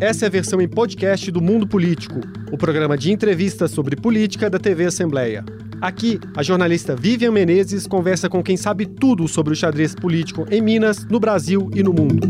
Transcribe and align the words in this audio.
Essa 0.00 0.26
é 0.26 0.28
a 0.28 0.30
versão 0.30 0.60
em 0.60 0.68
podcast 0.68 1.30
do 1.30 1.40
Mundo 1.40 1.68
Político, 1.68 2.20
o 2.50 2.58
programa 2.58 2.98
de 2.98 3.12
entrevistas 3.12 3.70
sobre 3.70 3.94
política 3.94 4.50
da 4.50 4.58
TV 4.58 4.86
Assembleia. 4.86 5.44
Aqui, 5.80 6.18
a 6.36 6.42
jornalista 6.42 6.96
Vivian 6.96 7.30
Menezes 7.30 7.86
conversa 7.86 8.28
com 8.28 8.42
quem 8.42 8.56
sabe 8.56 8.86
tudo 8.86 9.28
sobre 9.28 9.52
o 9.52 9.56
xadrez 9.56 9.94
político 9.94 10.46
em 10.50 10.60
Minas, 10.60 11.04
no 11.04 11.20
Brasil 11.20 11.70
e 11.74 11.82
no 11.82 11.92
mundo. 11.92 12.28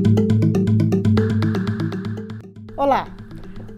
Olá! 2.77 3.09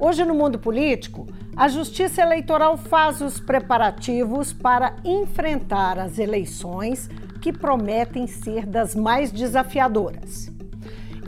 Hoje 0.01 0.25
no 0.25 0.35
Mundo 0.35 0.59
Político, 0.59 1.27
a 1.57 1.69
Justiça 1.69 2.23
Eleitoral 2.23 2.77
faz 2.77 3.21
os 3.21 3.39
preparativos 3.39 4.53
para 4.53 4.97
enfrentar 5.05 5.97
as 5.99 6.19
eleições 6.19 7.09
que 7.41 7.53
prometem 7.53 8.27
ser 8.27 8.67
das 8.67 8.97
mais 8.97 9.31
desafiadoras. 9.31 10.56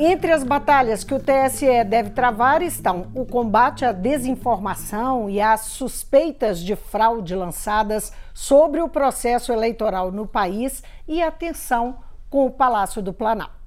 Entre 0.01 0.31
as 0.31 0.45
batalhas 0.45 1.03
que 1.03 1.13
o 1.13 1.19
TSE 1.19 1.83
deve 1.83 2.11
travar 2.11 2.63
estão 2.63 3.11
o 3.17 3.27
combate 3.27 3.85
à 3.85 3.91
desinformação 3.91 5.29
e 5.29 5.41
às 5.41 5.63
suspeitas 5.63 6.61
de 6.61 6.77
fraude 6.77 7.35
lançadas 7.35 8.13
sobre 8.33 8.81
o 8.81 8.89
processo 8.89 9.53
eleitoral 9.53 10.13
no 10.13 10.25
país 10.25 10.85
e 11.09 11.21
a 11.21 11.33
tensão 11.33 11.99
com 12.31 12.47
o 12.47 12.51
Palácio 12.53 13.03
do 13.03 13.13
Planalto. 13.13 13.58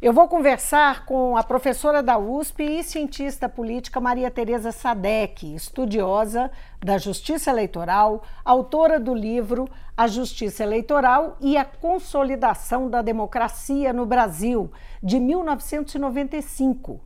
Eu 0.00 0.12
vou 0.12 0.28
conversar 0.28 1.04
com 1.04 1.36
a 1.36 1.42
professora 1.42 2.00
da 2.00 2.16
USP 2.16 2.62
e 2.62 2.84
cientista 2.84 3.48
política 3.48 3.98
Maria 3.98 4.30
Tereza 4.30 4.70
Sadek, 4.70 5.52
estudiosa 5.56 6.52
da 6.78 6.96
Justiça 6.98 7.50
Eleitoral, 7.50 8.22
autora 8.44 9.00
do 9.00 9.12
livro 9.12 9.68
A 9.96 10.06
Justiça 10.06 10.62
Eleitoral 10.62 11.36
e 11.40 11.56
a 11.56 11.64
Consolidação 11.64 12.88
da 12.88 13.02
Democracia 13.02 13.92
no 13.92 14.06
Brasil, 14.06 14.70
de 15.02 15.18
1995. 15.18 17.00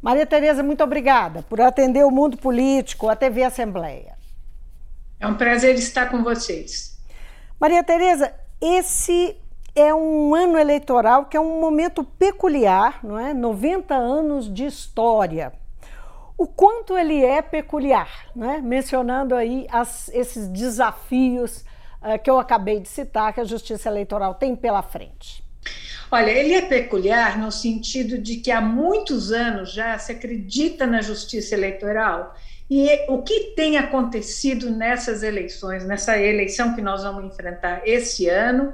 Maria 0.00 0.24
Tereza, 0.24 0.62
muito 0.62 0.82
obrigada 0.82 1.42
por 1.42 1.60
atender 1.60 2.02
o 2.06 2.10
mundo 2.10 2.38
político, 2.38 3.10
a 3.10 3.14
TV 3.14 3.44
Assembleia. 3.44 4.16
É 5.20 5.26
um 5.26 5.34
prazer 5.34 5.74
estar 5.74 6.10
com 6.10 6.24
vocês. 6.24 6.98
Maria 7.60 7.84
Tereza, 7.84 8.32
esse 8.58 9.36
é 9.76 9.94
um 9.94 10.34
ano 10.34 10.58
eleitoral 10.58 11.26
que 11.26 11.36
é 11.36 11.40
um 11.40 11.60
momento 11.60 12.02
peculiar, 12.02 12.98
não 13.04 13.18
é? 13.18 13.34
90 13.34 13.94
anos 13.94 14.52
de 14.52 14.64
história. 14.64 15.52
O 16.38 16.46
quanto 16.46 16.96
ele 16.96 17.22
é 17.22 17.42
peculiar, 17.42 18.26
né? 18.34 18.60
mencionando 18.62 19.34
aí 19.34 19.66
as, 19.70 20.08
esses 20.08 20.48
desafios 20.48 21.64
uh, 22.02 22.18
que 22.22 22.28
eu 22.28 22.38
acabei 22.38 22.80
de 22.80 22.88
citar 22.88 23.32
que 23.32 23.40
a 23.40 23.44
Justiça 23.44 23.88
Eleitoral 23.88 24.34
tem 24.34 24.56
pela 24.56 24.82
frente. 24.82 25.44
Olha, 26.10 26.30
ele 26.30 26.54
é 26.54 26.62
peculiar 26.62 27.38
no 27.38 27.50
sentido 27.50 28.16
de 28.18 28.36
que 28.36 28.50
há 28.50 28.60
muitos 28.60 29.32
anos 29.32 29.72
já 29.72 29.98
se 29.98 30.12
acredita 30.12 30.86
na 30.86 31.02
justiça 31.02 31.54
eleitoral 31.54 32.34
e 32.70 32.88
o 33.08 33.22
que 33.22 33.52
tem 33.56 33.76
acontecido 33.76 34.70
nessas 34.70 35.22
eleições, 35.22 35.84
nessa 35.84 36.16
eleição 36.16 36.74
que 36.74 36.82
nós 36.82 37.02
vamos 37.02 37.24
enfrentar 37.24 37.82
esse 37.84 38.28
ano 38.28 38.72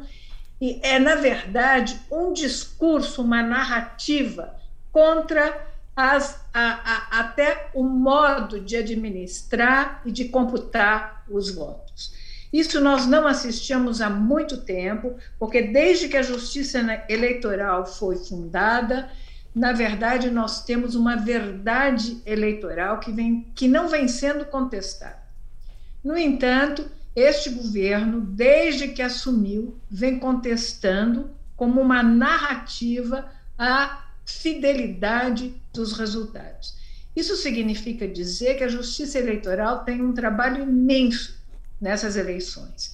e 0.63 0.79
é, 0.81 0.97
na 1.01 1.17
verdade, 1.17 1.99
um 2.09 2.33
discurso, 2.33 3.21
uma 3.21 3.43
narrativa 3.43 4.55
contra 4.93 5.61
as, 5.97 6.41
a, 6.55 6.61
a, 6.63 7.19
até 7.19 7.69
o 7.75 7.83
modo 7.83 8.61
de 8.61 8.77
administrar 8.77 10.01
e 10.07 10.13
de 10.13 10.27
computar 10.27 11.25
os 11.29 11.53
votos. 11.53 12.15
Isso 12.53 12.81
nós 12.81 13.09
não 13.09 13.27
assistimos 13.27 14.01
há 14.01 14.09
muito 14.09 14.59
tempo, 14.59 15.17
porque 15.37 15.63
desde 15.63 16.09
que 16.09 16.17
a 16.17 16.23
justiça 16.23 16.79
eleitoral 17.09 17.85
foi 17.85 18.15
fundada, 18.15 19.11
na 19.53 19.73
verdade, 19.73 20.31
nós 20.31 20.65
temos 20.65 20.95
uma 20.95 21.17
verdade 21.17 22.23
eleitoral 22.25 23.01
que, 23.01 23.11
vem, 23.11 23.51
que 23.57 23.67
não 23.67 23.89
vem 23.89 24.07
sendo 24.07 24.45
contestada. 24.45 25.21
No 26.05 26.17
entanto, 26.17 26.89
este 27.15 27.51
governo, 27.51 28.21
desde 28.21 28.89
que 28.89 29.03
assumiu, 29.03 29.79
vem 29.91 30.19
contestando 30.19 31.31
como 31.57 31.81
uma 31.81 32.03
narrativa 32.03 33.31
a 33.59 34.07
fidelidade 34.25 35.55
dos 35.73 35.93
resultados. 35.93 36.75
Isso 37.15 37.37
significa 37.37 38.09
dizer 38.09 38.57
que 38.57 38.65
a 38.65 38.69
Justiça 38.69 39.19
Eleitoral 39.19 39.85
tem 39.85 40.01
um 40.01 40.15
trabalho 40.15 40.63
imenso 40.63 41.39
nessas 41.81 42.17
eleições. 42.17 42.93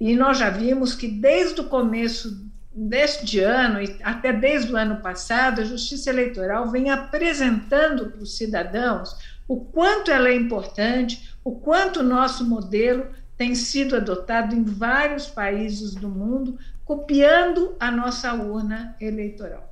E 0.00 0.16
nós 0.16 0.38
já 0.38 0.50
vimos 0.50 0.94
que 0.94 1.06
desde 1.06 1.60
o 1.60 1.68
começo 1.68 2.50
deste 2.74 3.40
ano 3.40 3.80
e 3.80 3.96
até 4.02 4.32
desde 4.32 4.72
o 4.72 4.76
ano 4.76 5.00
passado, 5.00 5.60
a 5.60 5.64
Justiça 5.64 6.10
Eleitoral 6.10 6.70
vem 6.70 6.90
apresentando 6.90 8.10
para 8.10 8.22
os 8.22 8.36
cidadãos 8.36 9.16
o 9.46 9.64
quanto 9.64 10.10
ela 10.10 10.28
é 10.28 10.34
importante, 10.34 11.34
o 11.44 11.52
quanto 11.56 12.00
o 12.00 12.04
nosso 12.04 12.44
modelo 12.44 13.06
tem 13.40 13.54
sido 13.54 13.96
adotado 13.96 14.54
em 14.54 14.62
vários 14.62 15.26
países 15.26 15.94
do 15.94 16.10
mundo, 16.10 16.58
copiando 16.84 17.74
a 17.80 17.90
nossa 17.90 18.34
urna 18.34 18.94
eleitoral. 19.00 19.66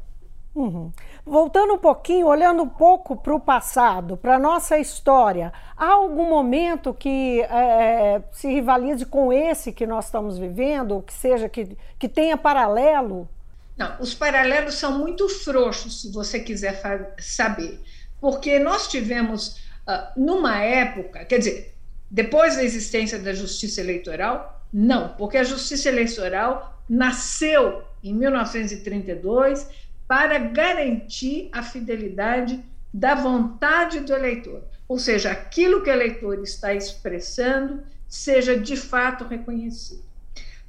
Uhum. 0.55 0.91
Voltando 1.23 1.75
um 1.75 1.79
pouquinho, 1.79 2.29
olhando 2.29 2.63
um 2.63 2.69
pouco 2.69 3.15
para 3.15 3.35
o 3.35 3.39
passado, 3.39 4.17
para 4.17 4.37
a 4.37 4.39
nossa 4.39 4.79
história, 4.79 5.53
há 5.77 5.85
algum 5.85 6.31
momento 6.31 6.95
que 6.95 7.43
é, 7.43 8.23
se 8.33 8.49
rivalize 8.49 9.05
com 9.05 9.31
esse 9.31 9.71
que 9.71 9.87
nós 9.87 10.07
estamos 10.07 10.39
vivendo, 10.39 10.93
ou 10.93 11.03
que 11.03 11.13
seja, 11.13 11.47
que, 11.47 11.77
que 11.99 12.09
tenha 12.09 12.39
paralelo? 12.39 13.29
Não, 13.77 14.01
os 14.01 14.15
paralelos 14.15 14.77
são 14.77 14.99
muito 14.99 15.29
frouxos, 15.29 16.01
se 16.01 16.11
você 16.11 16.41
quiser 16.41 16.81
saber, 17.19 17.83
porque 18.19 18.59
nós 18.59 18.89
tivemos, 18.89 19.59
uh, 19.87 20.09
numa 20.17 20.59
época, 20.59 21.27
quer 21.27 21.37
dizer, 21.37 21.78
depois 22.11 22.57
da 22.57 22.65
existência 22.65 23.19
da 23.19 23.33
justiça 23.33 23.81
eleitoral, 23.81 24.65
não, 24.73 25.11
porque 25.11 25.37
a 25.37 25.45
justiça 25.45 25.89
eleitoral 25.89 26.83
nasceu 26.89 27.83
em 28.03 28.15
1932 28.15 29.67
para 30.07 30.39
garantir 30.39 31.49
a 31.53 31.63
fidelidade 31.63 32.65
da 32.93 33.15
vontade 33.15 34.01
do 34.01 34.15
eleitor, 34.15 34.63
ou 34.89 34.99
seja, 34.99 35.31
aquilo 35.31 35.83
que 35.83 35.91
o 35.91 35.93
eleitor 35.93 36.43
está 36.43 36.75
expressando 36.75 37.83
seja 38.09 38.59
de 38.59 38.77
fato 38.77 39.25
reconhecido. 39.25 40.03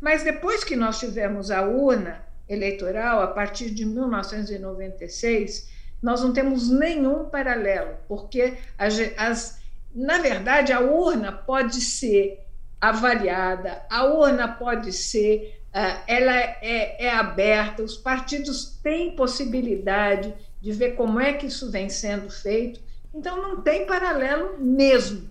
Mas 0.02 0.24
depois 0.24 0.64
que 0.64 0.76
nós 0.76 1.00
tivemos 1.00 1.52
a 1.52 1.62
urna 1.62 2.22
eleitoral, 2.48 3.22
a 3.22 3.28
partir 3.28 3.70
de 3.70 3.86
1996, 3.86 5.70
nós 6.02 6.22
não 6.22 6.34
temos 6.34 6.70
nenhum 6.70 7.26
paralelo, 7.26 7.96
porque 8.08 8.56
as, 8.78 8.98
as 9.18 9.59
na 9.94 10.20
verdade, 10.20 10.72
a 10.72 10.80
urna 10.80 11.32
pode 11.32 11.82
ser 11.82 12.46
avaliada, 12.80 13.82
a 13.90 14.06
urna 14.06 14.48
pode 14.48 14.94
ser, 14.94 15.62
uh, 15.74 16.02
ela 16.08 16.36
é, 16.36 17.06
é 17.06 17.10
aberta, 17.12 17.84
os 17.84 17.98
partidos 17.98 18.80
têm 18.82 19.16
possibilidade 19.16 20.34
de 20.62 20.72
ver 20.72 20.96
como 20.96 21.20
é 21.20 21.34
que 21.34 21.48
isso 21.48 21.70
vem 21.72 21.90
sendo 21.90 22.30
feito, 22.30 22.80
então 23.14 23.42
não 23.42 23.62
tem 23.62 23.86
paralelo 23.86 24.58
mesmo. 24.60 25.28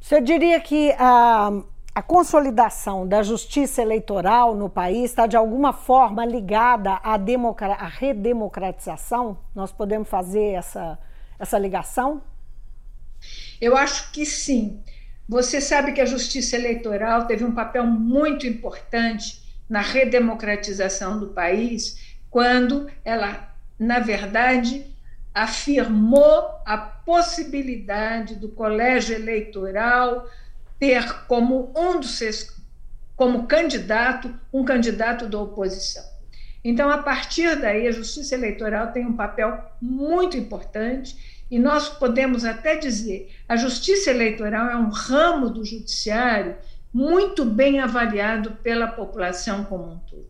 Você 0.00 0.20
diria 0.20 0.60
que 0.60 0.92
a, 0.98 1.50
a 1.94 2.02
consolidação 2.02 3.08
da 3.08 3.22
justiça 3.22 3.80
eleitoral 3.80 4.54
no 4.54 4.68
país 4.68 5.10
está 5.10 5.26
de 5.26 5.36
alguma 5.36 5.72
forma 5.72 6.24
ligada 6.26 6.92
à, 7.02 7.14
à 7.14 7.86
redemocratização? 7.86 9.38
Nós 9.54 9.72
podemos 9.72 10.08
fazer 10.08 10.52
essa, 10.52 10.98
essa 11.38 11.58
ligação? 11.58 12.20
Eu 13.60 13.76
acho 13.76 14.10
que 14.12 14.24
sim. 14.24 14.82
Você 15.28 15.60
sabe 15.60 15.92
que 15.92 16.00
a 16.00 16.06
justiça 16.06 16.56
eleitoral 16.56 17.26
teve 17.26 17.44
um 17.44 17.54
papel 17.54 17.86
muito 17.86 18.46
importante 18.46 19.42
na 19.68 19.80
redemocratização 19.80 21.18
do 21.18 21.28
país, 21.28 21.98
quando 22.30 22.90
ela, 23.04 23.54
na 23.78 23.98
verdade, 23.98 24.86
afirmou 25.32 26.60
a 26.64 26.76
possibilidade 26.76 28.36
do 28.36 28.48
colégio 28.48 29.14
eleitoral 29.14 30.28
ter 30.78 31.24
como 31.26 31.72
um 31.76 31.98
dos 31.98 32.18
seus 32.18 32.54
como 33.16 33.46
candidato 33.46 34.34
um 34.52 34.64
candidato 34.64 35.28
da 35.28 35.38
oposição. 35.38 36.04
Então, 36.64 36.90
a 36.90 36.98
partir 36.98 37.56
daí, 37.60 37.86
a 37.86 37.92
justiça 37.92 38.34
eleitoral 38.34 38.90
tem 38.90 39.06
um 39.06 39.12
papel 39.12 39.62
muito 39.80 40.36
importante 40.36 41.33
e 41.54 41.58
nós 41.60 41.88
podemos 41.88 42.44
até 42.44 42.74
dizer, 42.74 43.30
a 43.48 43.54
justiça 43.54 44.10
eleitoral 44.10 44.68
é 44.70 44.76
um 44.76 44.88
ramo 44.88 45.48
do 45.48 45.64
judiciário 45.64 46.56
muito 46.92 47.44
bem 47.44 47.78
avaliado 47.78 48.56
pela 48.60 48.88
população 48.88 49.62
como 49.62 49.84
um 49.84 49.98
todo. 49.98 50.26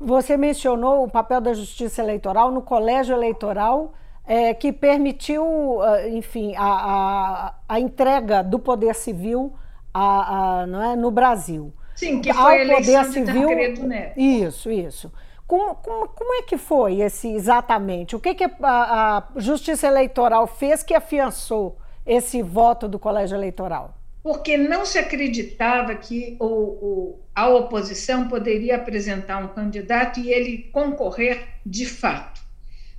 Você 0.00 0.38
mencionou 0.38 1.04
o 1.04 1.10
papel 1.10 1.42
da 1.42 1.52
justiça 1.52 2.00
eleitoral 2.00 2.50
no 2.50 2.62
colégio 2.62 3.14
eleitoral, 3.14 3.92
é, 4.26 4.54
que 4.54 4.72
permitiu, 4.72 5.82
ah, 5.82 6.08
enfim, 6.08 6.54
a, 6.56 6.64
a, 6.64 7.54
a, 7.68 7.78
entrega 7.78 8.42
do 8.42 8.58
poder 8.58 8.94
civil 8.94 9.52
a, 9.92 10.60
a, 10.62 10.66
não 10.66 10.82
é, 10.82 10.96
no 10.96 11.10
Brasil. 11.10 11.74
Sim, 11.94 12.22
que 12.22 12.32
foi 12.32 12.42
Ao 12.42 12.48
a 12.48 12.58
eleição 12.58 13.04
poder 13.04 13.12
civil, 13.12 13.48
de 13.74 13.82
Neto. 13.82 14.18
Isso, 14.18 14.70
isso. 14.70 15.12
Como, 15.48 15.76
como, 15.76 16.08
como 16.08 16.34
é 16.34 16.42
que 16.42 16.58
foi 16.58 17.00
esse 17.00 17.26
exatamente? 17.26 18.14
O 18.14 18.20
que, 18.20 18.34
que 18.34 18.44
a, 18.44 19.16
a 19.16 19.40
Justiça 19.40 19.86
Eleitoral 19.86 20.46
fez 20.46 20.82
que 20.82 20.92
afiançou 20.92 21.78
esse 22.04 22.42
voto 22.42 22.86
do 22.86 22.98
Colégio 22.98 23.34
Eleitoral? 23.34 23.94
Porque 24.22 24.58
não 24.58 24.84
se 24.84 24.98
acreditava 24.98 25.94
que 25.94 26.36
o, 26.38 26.44
o, 26.44 27.20
a 27.34 27.48
oposição 27.48 28.28
poderia 28.28 28.76
apresentar 28.76 29.42
um 29.42 29.48
candidato 29.48 30.20
e 30.20 30.30
ele 30.30 30.68
concorrer 30.70 31.48
de 31.64 31.86
fato. 31.86 32.42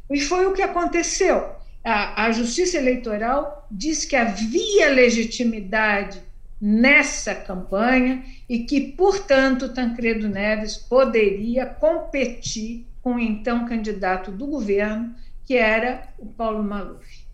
E 0.10 0.19
foi 0.19 0.48
o 0.48 0.54
que 0.54 0.63
aconteceu. 0.63 1.52
A, 1.84 2.25
a 2.25 2.31
Justiça 2.31 2.78
Eleitoral 2.78 3.68
disse 3.69 4.07
que 4.07 4.16
havia 4.16 4.90
legitimidade 4.90 6.19
nessa 6.60 7.36
campanha 7.36 8.24
e 8.50 8.60
que, 8.60 8.81
portanto, 8.94 9.74
Tancredo 9.74 10.28
Neves 10.28 10.75
poderia 10.75 11.68
competir 11.68 12.88
com 13.01 13.16
o 13.16 13.19
então 13.19 13.68
candidato 13.68 14.31
do 14.31 14.48
governo, 14.48 15.13
que 15.46 15.56
era 15.56 16.10
o 16.18 16.25
Paulo 16.25 16.63
Maluf. 16.63 17.30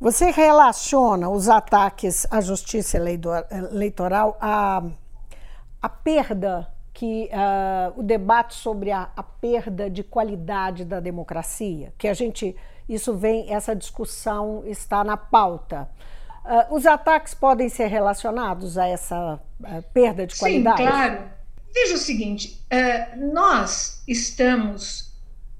Você 0.00 0.30
relaciona 0.32 1.30
os 1.30 1.48
ataques 1.48 2.26
à 2.30 2.40
justiça 2.40 2.98
eleitoral 2.98 4.36
à, 4.40 4.82
à 5.80 5.88
perda 5.88 6.68
que 6.92 7.28
uh, 7.32 7.98
o 7.98 8.02
debate 8.02 8.54
sobre 8.54 8.90
a, 8.90 9.08
a, 9.16 9.22
perda 9.22 9.88
de 9.88 10.04
qualidade 10.04 10.84
da 10.84 11.00
democracia, 11.00 11.92
que 11.96 12.06
a 12.06 12.14
gente 12.14 12.54
isso 12.88 13.16
vem 13.16 13.52
essa 13.52 13.74
discussão 13.74 14.62
está 14.66 15.02
na 15.02 15.16
pauta. 15.16 15.88
Uh, 16.44 16.74
os 16.74 16.84
ataques 16.84 17.32
podem 17.32 17.70
ser 17.70 17.86
relacionados 17.86 18.76
a 18.76 18.86
essa 18.86 19.34
uh, 19.34 19.82
perda 19.94 20.26
de 20.26 20.36
qualidade? 20.36 20.76
Sim, 20.76 20.86
claro. 20.86 21.22
Veja 21.72 21.94
o 21.94 21.98
seguinte: 21.98 22.62
uh, 22.70 23.32
nós 23.32 24.02
estamos 24.06 25.14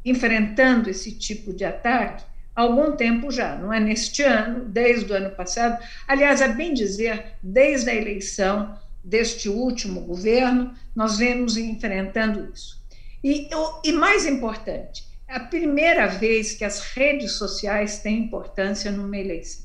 enfrentando 0.04 0.90
esse 0.90 1.12
tipo 1.12 1.54
de 1.54 1.64
ataque 1.64 2.22
há 2.54 2.60
algum 2.60 2.92
tempo 2.92 3.30
já, 3.30 3.56
não 3.56 3.72
é 3.72 3.80
neste 3.80 4.22
ano, 4.22 4.66
desde 4.66 5.10
o 5.10 5.16
ano 5.16 5.30
passado. 5.30 5.82
Aliás, 6.06 6.40
é 6.40 6.48
bem 6.48 6.74
dizer, 6.74 7.32
desde 7.42 7.90
a 7.90 7.94
eleição 7.94 8.78
deste 9.02 9.48
último 9.48 10.02
governo, 10.02 10.74
nós 10.94 11.18
vemos 11.18 11.56
enfrentando 11.56 12.50
isso. 12.52 12.82
E, 13.22 13.48
e 13.82 13.92
mais 13.92 14.26
importante, 14.26 15.04
é 15.26 15.36
a 15.36 15.40
primeira 15.40 16.06
vez 16.06 16.54
que 16.54 16.64
as 16.64 16.80
redes 16.80 17.32
sociais 17.32 18.00
têm 18.00 18.18
importância 18.18 18.90
numa 18.90 19.16
eleição. 19.16 19.63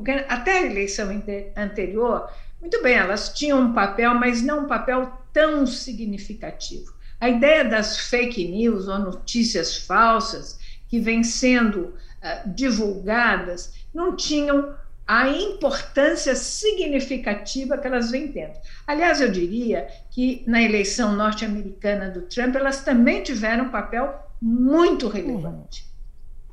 Porque 0.00 0.12
até 0.28 0.60
a 0.60 0.66
eleição 0.66 1.10
anterior, 1.54 2.26
muito 2.58 2.82
bem, 2.82 2.94
elas 2.94 3.28
tinham 3.34 3.60
um 3.60 3.74
papel, 3.74 4.14
mas 4.14 4.40
não 4.40 4.64
um 4.64 4.66
papel 4.66 5.12
tão 5.30 5.66
significativo. 5.66 6.94
A 7.20 7.28
ideia 7.28 7.66
das 7.66 7.98
fake 7.98 8.48
news 8.48 8.88
ou 8.88 8.98
notícias 8.98 9.76
falsas 9.76 10.58
que 10.88 10.98
vêm 10.98 11.22
sendo 11.22 11.80
uh, 11.82 12.48
divulgadas 12.54 13.74
não 13.92 14.16
tinham 14.16 14.74
a 15.06 15.28
importância 15.28 16.34
significativa 16.34 17.76
que 17.76 17.86
elas 17.86 18.10
vêm 18.10 18.28
tendo. 18.28 18.54
Aliás, 18.86 19.20
eu 19.20 19.30
diria 19.30 19.86
que 20.10 20.42
na 20.46 20.62
eleição 20.62 21.14
norte-americana 21.14 22.08
do 22.08 22.22
Trump, 22.22 22.56
elas 22.56 22.82
também 22.82 23.22
tiveram 23.22 23.66
um 23.66 23.70
papel 23.70 24.18
muito 24.40 25.08
relevante. 25.08 25.84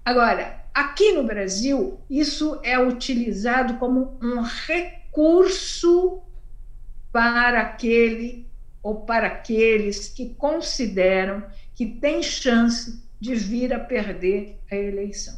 Agora, 0.04 0.66
Aqui 0.78 1.12
no 1.12 1.24
Brasil, 1.24 2.00
isso 2.08 2.60
é 2.62 2.78
utilizado 2.78 3.80
como 3.80 4.16
um 4.22 4.44
recurso 4.44 6.22
para 7.12 7.62
aquele 7.62 8.48
ou 8.84 8.98
para 8.98 9.26
aqueles 9.26 10.08
que 10.08 10.36
consideram 10.36 11.44
que 11.74 11.84
tem 11.84 12.22
chance 12.22 13.04
de 13.20 13.34
vir 13.34 13.74
a 13.74 13.80
perder 13.80 14.60
a 14.72 14.76
eleição. 14.76 15.36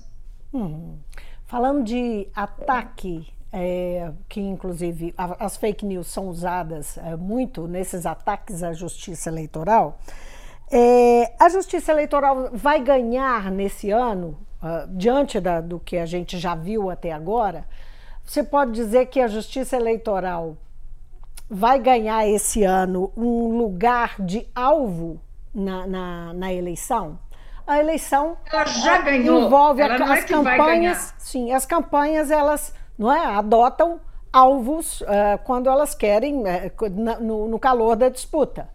Hum. 0.53 0.97
Falando 1.45 1.85
de 1.85 2.27
ataque, 2.35 3.25
é, 3.53 4.11
que 4.27 4.41
inclusive 4.41 5.13
as 5.17 5.55
fake 5.55 5.85
news 5.85 6.07
são 6.07 6.27
usadas 6.27 6.97
é, 6.97 7.15
muito 7.15 7.65
nesses 7.65 8.05
ataques 8.05 8.61
à 8.61 8.73
justiça 8.73 9.29
eleitoral, 9.29 10.01
é, 10.69 11.33
a 11.39 11.47
justiça 11.47 11.93
eleitoral 11.93 12.49
vai 12.51 12.83
ganhar 12.83 13.49
nesse 13.49 13.89
ano 13.89 14.48
uh, 14.61 14.87
diante 14.89 15.39
da, 15.39 15.61
do 15.61 15.79
que 15.79 15.97
a 15.97 16.05
gente 16.05 16.37
já 16.37 16.55
viu 16.55 16.89
até 16.89 17.11
agora, 17.11 17.65
você 18.23 18.43
pode 18.43 18.71
dizer 18.71 19.07
que 19.07 19.19
a 19.19 19.27
justiça 19.27 19.75
eleitoral 19.75 20.57
vai 21.49 21.79
ganhar 21.79 22.27
esse 22.27 22.63
ano 22.63 23.11
um 23.17 23.57
lugar 23.57 24.15
de 24.19 24.47
alvo 24.53 25.19
na, 25.53 25.87
na, 25.87 26.33
na 26.33 26.53
eleição? 26.53 27.17
A 27.65 27.79
eleição 27.79 28.37
ela 28.51 28.65
já 28.65 29.01
ganhou. 29.01 29.45
envolve 29.45 29.81
ela 29.81 29.95
a, 29.95 30.13
as 30.13 30.23
é 30.23 30.27
campanhas. 30.27 31.13
Sim, 31.17 31.51
as 31.51 31.65
campanhas 31.65 32.31
elas 32.31 32.73
não 32.97 33.11
é, 33.11 33.25
adotam 33.35 33.99
alvos 34.31 35.01
uh, 35.01 35.05
quando 35.43 35.69
elas 35.69 35.93
querem, 35.95 36.41
uh, 36.41 37.21
no, 37.21 37.47
no 37.47 37.59
calor 37.59 37.95
da 37.95 38.09
disputa. 38.09 38.69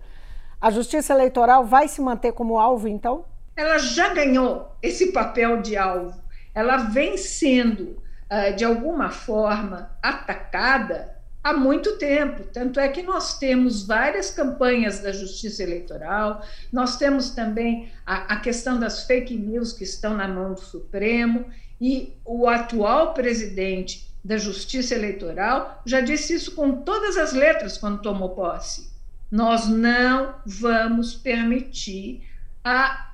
A 0.60 0.70
justiça 0.70 1.12
eleitoral 1.12 1.64
vai 1.64 1.88
se 1.88 2.00
manter 2.00 2.32
como 2.32 2.58
alvo, 2.58 2.88
então? 2.88 3.24
Ela 3.56 3.78
já 3.78 4.12
ganhou 4.12 4.76
esse 4.82 5.12
papel 5.12 5.62
de 5.62 5.76
alvo. 5.76 6.22
Ela 6.54 6.76
vem 6.76 7.16
sendo, 7.16 8.02
ah, 8.28 8.50
de 8.50 8.64
alguma 8.64 9.10
forma, 9.10 9.90
atacada 10.02 11.14
há 11.42 11.52
muito 11.52 11.98
tempo. 11.98 12.44
Tanto 12.44 12.80
é 12.80 12.88
que 12.88 13.02
nós 13.02 13.38
temos 13.38 13.86
várias 13.86 14.30
campanhas 14.30 15.00
da 15.00 15.12
justiça 15.12 15.62
eleitoral, 15.62 16.42
nós 16.72 16.96
temos 16.96 17.30
também 17.30 17.92
a, 18.06 18.34
a 18.34 18.40
questão 18.40 18.80
das 18.80 19.04
fake 19.04 19.36
news 19.36 19.72
que 19.72 19.84
estão 19.84 20.16
na 20.16 20.26
mão 20.26 20.54
do 20.54 20.60
Supremo, 20.60 21.46
e 21.80 22.14
o 22.24 22.48
atual 22.48 23.12
presidente 23.12 24.08
da 24.24 24.38
justiça 24.38 24.94
eleitoral 24.94 25.82
já 25.84 26.00
disse 26.00 26.32
isso 26.34 26.54
com 26.54 26.82
todas 26.82 27.18
as 27.18 27.34
letras 27.34 27.76
quando 27.76 28.00
tomou 28.00 28.30
posse. 28.30 28.90
Nós 29.30 29.68
não 29.68 30.36
vamos 30.46 31.14
permitir 31.14 32.26
a 32.64 33.12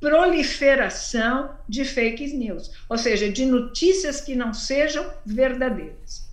proliferação 0.00 1.50
de 1.68 1.84
fake 1.84 2.34
news, 2.34 2.72
ou 2.88 2.96
seja, 2.96 3.30
de 3.30 3.44
notícias 3.44 4.20
que 4.20 4.34
não 4.34 4.54
sejam 4.54 5.06
verdadeiras. 5.24 6.28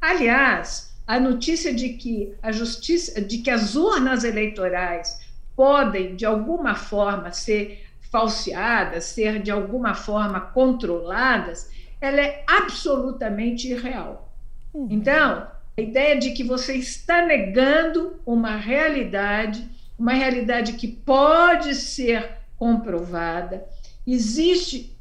Aliás, 0.00 0.94
a 1.06 1.18
notícia 1.18 1.72
de 1.72 1.94
que 1.94 2.34
a 2.42 2.52
justiça, 2.52 3.20
de 3.20 3.38
que 3.38 3.50
as 3.50 3.74
urnas 3.74 4.24
eleitorais 4.24 5.18
podem 5.56 6.14
de 6.14 6.26
alguma 6.26 6.74
forma 6.74 7.32
ser 7.32 7.86
falseadas, 8.12 9.04
ser 9.04 9.42
de 9.42 9.50
alguma 9.50 9.94
forma 9.94 10.40
controladas, 10.40 11.70
ela 12.00 12.20
é 12.20 12.44
absolutamente 12.46 13.68
irreal. 13.68 14.32
Uhum. 14.72 14.86
Então, 14.90 15.48
a 15.76 15.80
ideia 15.80 16.18
de 16.18 16.32
que 16.32 16.44
você 16.44 16.74
está 16.74 17.24
negando 17.24 18.20
uma 18.24 18.56
realidade, 18.56 19.66
uma 19.98 20.12
realidade 20.12 20.74
que 20.74 20.88
pode 20.88 21.74
ser 21.74 22.37
comprovada. 22.58 23.64
Existe, 24.06 24.96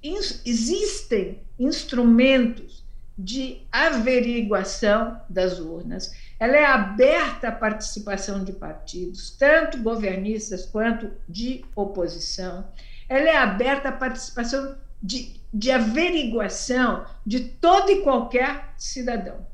existem 0.45 1.39
instrumentos 1.57 2.85
de 3.17 3.61
averiguação 3.71 5.19
das 5.27 5.59
urnas. 5.59 6.11
Ela 6.39 6.55
é 6.55 6.65
aberta 6.65 7.47
à 7.47 7.51
participação 7.51 8.43
de 8.43 8.53
partidos, 8.53 9.31
tanto 9.31 9.79
governistas 9.79 10.65
quanto 10.65 11.11
de 11.27 11.65
oposição. 11.75 12.67
Ela 13.09 13.29
é 13.29 13.37
aberta 13.37 13.89
à 13.89 13.91
participação 13.91 14.75
de, 15.01 15.41
de 15.51 15.71
averiguação 15.71 17.05
de 17.25 17.39
todo 17.39 17.89
e 17.89 18.01
qualquer 18.01 18.73
cidadão. 18.77 19.47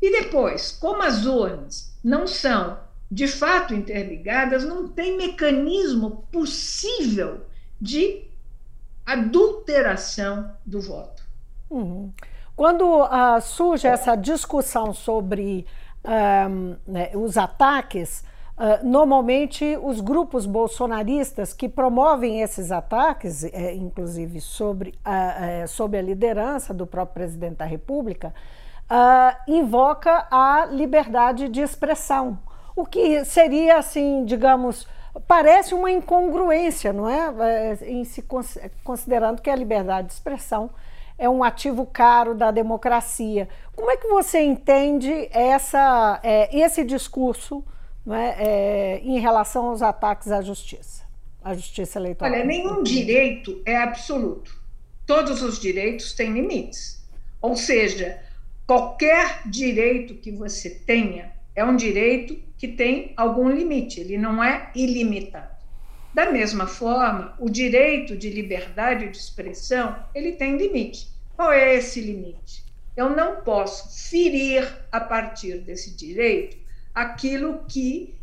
E 0.00 0.10
depois, 0.10 0.72
como 0.72 1.02
as 1.02 1.26
urnas 1.26 1.94
não 2.02 2.26
são 2.26 2.78
de 3.10 3.26
fato 3.26 3.74
interligadas, 3.74 4.64
não 4.64 4.88
tem 4.88 5.16
mecanismo 5.16 6.26
possível 6.32 7.42
de 7.80 8.24
adulteração 9.06 10.52
do 10.64 10.80
voto. 10.80 11.22
Uhum. 11.68 12.12
Quando 12.54 12.84
uh, 12.84 13.40
surge 13.40 13.86
essa 13.86 14.14
discussão 14.14 14.92
sobre 14.92 15.66
um, 16.04 16.76
né, 16.86 17.10
os 17.14 17.38
ataques, 17.38 18.22
uh, 18.58 18.84
normalmente 18.86 19.78
os 19.82 20.00
grupos 20.00 20.44
bolsonaristas 20.44 21.54
que 21.54 21.68
promovem 21.68 22.42
esses 22.42 22.70
ataques, 22.70 23.44
é, 23.44 23.74
inclusive 23.74 24.40
sobre, 24.40 24.90
uh, 24.90 25.66
sobre 25.66 25.98
a 25.98 26.02
liderança 26.02 26.74
do 26.74 26.86
próprio 26.86 27.14
presidente 27.14 27.56
da 27.56 27.64
República, 27.64 28.34
invoca 29.46 30.26
a 30.32 30.66
liberdade 30.66 31.48
de 31.48 31.60
expressão, 31.60 32.36
o 32.74 32.84
que 32.84 33.24
seria 33.24 33.78
assim, 33.78 34.24
digamos, 34.24 34.84
parece 35.26 35.74
uma 35.74 35.90
incongruência, 35.90 36.92
não 36.92 37.08
é? 37.08 37.34
é? 37.72 37.90
Em 37.90 38.04
se 38.04 38.24
considerando 38.84 39.42
que 39.42 39.50
a 39.50 39.56
liberdade 39.56 40.08
de 40.08 40.14
expressão 40.14 40.70
é 41.18 41.28
um 41.28 41.44
ativo 41.44 41.84
caro 41.86 42.34
da 42.34 42.50
democracia. 42.50 43.48
Como 43.76 43.90
é 43.90 43.96
que 43.96 44.08
você 44.08 44.40
entende 44.40 45.28
essa, 45.32 46.20
é, 46.22 46.56
esse 46.56 46.84
discurso 46.84 47.64
é, 48.08 48.46
é, 48.46 49.00
em 49.00 49.18
relação 49.18 49.68
aos 49.68 49.82
ataques 49.82 50.30
à 50.32 50.40
justiça? 50.40 51.10
a 51.42 51.54
justiça 51.54 51.98
eleitoral? 51.98 52.32
Olha, 52.32 52.44
nenhum 52.44 52.82
direito 52.82 53.60
é 53.64 53.76
absoluto. 53.76 54.58
Todos 55.06 55.42
os 55.42 55.58
direitos 55.58 56.12
têm 56.12 56.32
limites. 56.32 57.02
Ou 57.40 57.56
seja, 57.56 58.22
qualquer 58.66 59.48
direito 59.48 60.14
que 60.14 60.30
você 60.30 60.70
tenha 60.70 61.32
é 61.54 61.64
um 61.64 61.74
direito 61.74 62.38
que 62.60 62.68
tem 62.68 63.14
algum 63.16 63.48
limite, 63.48 64.00
ele 64.00 64.18
não 64.18 64.44
é 64.44 64.70
ilimitado. 64.74 65.56
Da 66.12 66.30
mesma 66.30 66.66
forma, 66.66 67.34
o 67.38 67.48
direito 67.48 68.14
de 68.14 68.28
liberdade 68.28 69.08
de 69.08 69.16
expressão, 69.16 69.96
ele 70.14 70.32
tem 70.32 70.58
limite. 70.58 71.08
Qual 71.34 71.50
é 71.50 71.74
esse 71.74 72.02
limite? 72.02 72.62
Eu 72.94 73.08
não 73.08 73.36
posso 73.36 74.10
ferir 74.10 74.70
a 74.92 75.00
partir 75.00 75.60
desse 75.60 75.96
direito 75.96 76.58
aquilo 76.94 77.64
que 77.66 78.14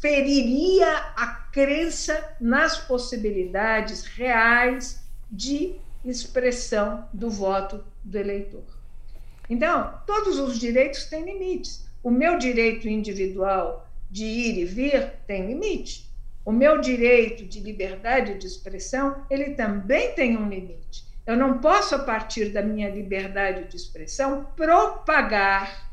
feriria 0.00 0.92
a 1.14 1.28
crença 1.52 2.36
nas 2.40 2.76
possibilidades 2.78 4.04
reais 4.04 5.00
de 5.30 5.76
expressão 6.04 7.08
do 7.12 7.30
voto 7.30 7.84
do 8.02 8.18
eleitor. 8.18 8.64
Então, 9.48 9.94
todos 10.04 10.40
os 10.40 10.58
direitos 10.58 11.04
têm 11.04 11.24
limites. 11.24 11.85
O 12.06 12.10
meu 12.12 12.38
direito 12.38 12.88
individual 12.88 13.84
de 14.08 14.24
ir 14.24 14.58
e 14.58 14.64
vir 14.64 15.14
tem 15.26 15.44
limite. 15.44 16.08
O 16.44 16.52
meu 16.52 16.80
direito 16.80 17.44
de 17.44 17.58
liberdade 17.58 18.38
de 18.38 18.46
expressão, 18.46 19.26
ele 19.28 19.54
também 19.56 20.12
tem 20.12 20.36
um 20.36 20.48
limite. 20.48 21.04
Eu 21.26 21.36
não 21.36 21.58
posso, 21.58 21.96
a 21.96 21.98
partir 21.98 22.50
da 22.50 22.62
minha 22.62 22.88
liberdade 22.88 23.64
de 23.64 23.74
expressão, 23.74 24.46
propagar 24.54 25.90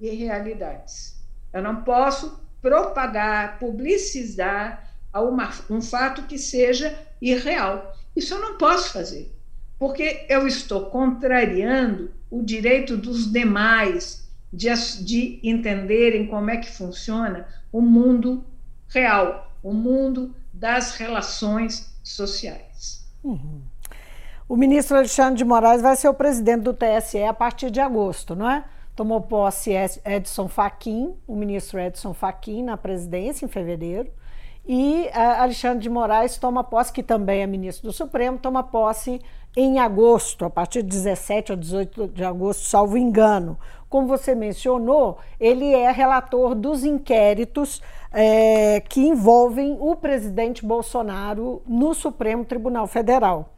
irrealidades. 0.00 1.22
Eu 1.52 1.60
não 1.60 1.82
posso 1.82 2.40
propagar, 2.62 3.58
publicizar 3.58 4.90
uma, 5.14 5.50
um 5.68 5.82
fato 5.82 6.22
que 6.22 6.38
seja 6.38 6.98
irreal. 7.20 7.94
Isso 8.16 8.32
eu 8.32 8.40
não 8.40 8.56
posso 8.56 8.90
fazer, 8.90 9.30
porque 9.78 10.24
eu 10.30 10.46
estou 10.46 10.86
contrariando 10.86 12.10
o 12.30 12.42
direito 12.42 12.96
dos 12.96 13.30
demais 13.30 14.25
de, 14.56 15.04
de 15.04 15.40
entenderem 15.42 16.26
como 16.26 16.50
é 16.50 16.56
que 16.56 16.70
funciona 16.70 17.46
o 17.70 17.82
mundo 17.82 18.42
real, 18.88 19.52
o 19.62 19.72
mundo 19.72 20.34
das 20.52 20.96
relações 20.96 21.94
sociais. 22.02 23.06
Uhum. 23.22 23.60
O 24.48 24.56
ministro 24.56 24.96
Alexandre 24.96 25.36
de 25.36 25.44
Moraes 25.44 25.82
vai 25.82 25.94
ser 25.96 26.08
o 26.08 26.14
presidente 26.14 26.62
do 26.62 26.72
TSE 26.72 27.22
a 27.22 27.34
partir 27.34 27.70
de 27.70 27.80
agosto, 27.80 28.34
não 28.34 28.48
é? 28.48 28.64
Tomou 28.94 29.20
posse 29.20 29.72
Edson 30.04 30.48
Fachin, 30.48 31.14
o 31.26 31.36
ministro 31.36 31.78
Edson 31.78 32.14
Fachin, 32.14 32.62
na 32.62 32.76
presidência 32.78 33.44
em 33.44 33.48
fevereiro. 33.48 34.10
E 34.66 35.10
uh, 35.14 35.42
Alexandre 35.42 35.80
de 35.80 35.90
Moraes 35.90 36.38
toma 36.38 36.64
posse, 36.64 36.92
que 36.92 37.02
também 37.02 37.42
é 37.42 37.46
ministro 37.46 37.88
do 37.88 37.92
Supremo, 37.92 38.38
toma 38.38 38.62
posse 38.62 39.20
em 39.56 39.78
agosto, 39.78 40.44
a 40.44 40.50
partir 40.50 40.82
de 40.82 40.90
17 40.90 41.52
a 41.52 41.56
18 41.56 42.08
de 42.08 42.22
agosto, 42.22 42.68
salvo 42.68 42.98
engano. 42.98 43.58
Como 43.88 44.06
você 44.06 44.34
mencionou, 44.34 45.16
ele 45.40 45.72
é 45.72 45.90
relator 45.90 46.54
dos 46.54 46.84
inquéritos 46.84 47.80
é, 48.12 48.80
que 48.80 49.00
envolvem 49.00 49.76
o 49.80 49.96
presidente 49.96 50.64
Bolsonaro 50.64 51.62
no 51.66 51.94
Supremo 51.94 52.44
Tribunal 52.44 52.86
Federal. 52.86 53.48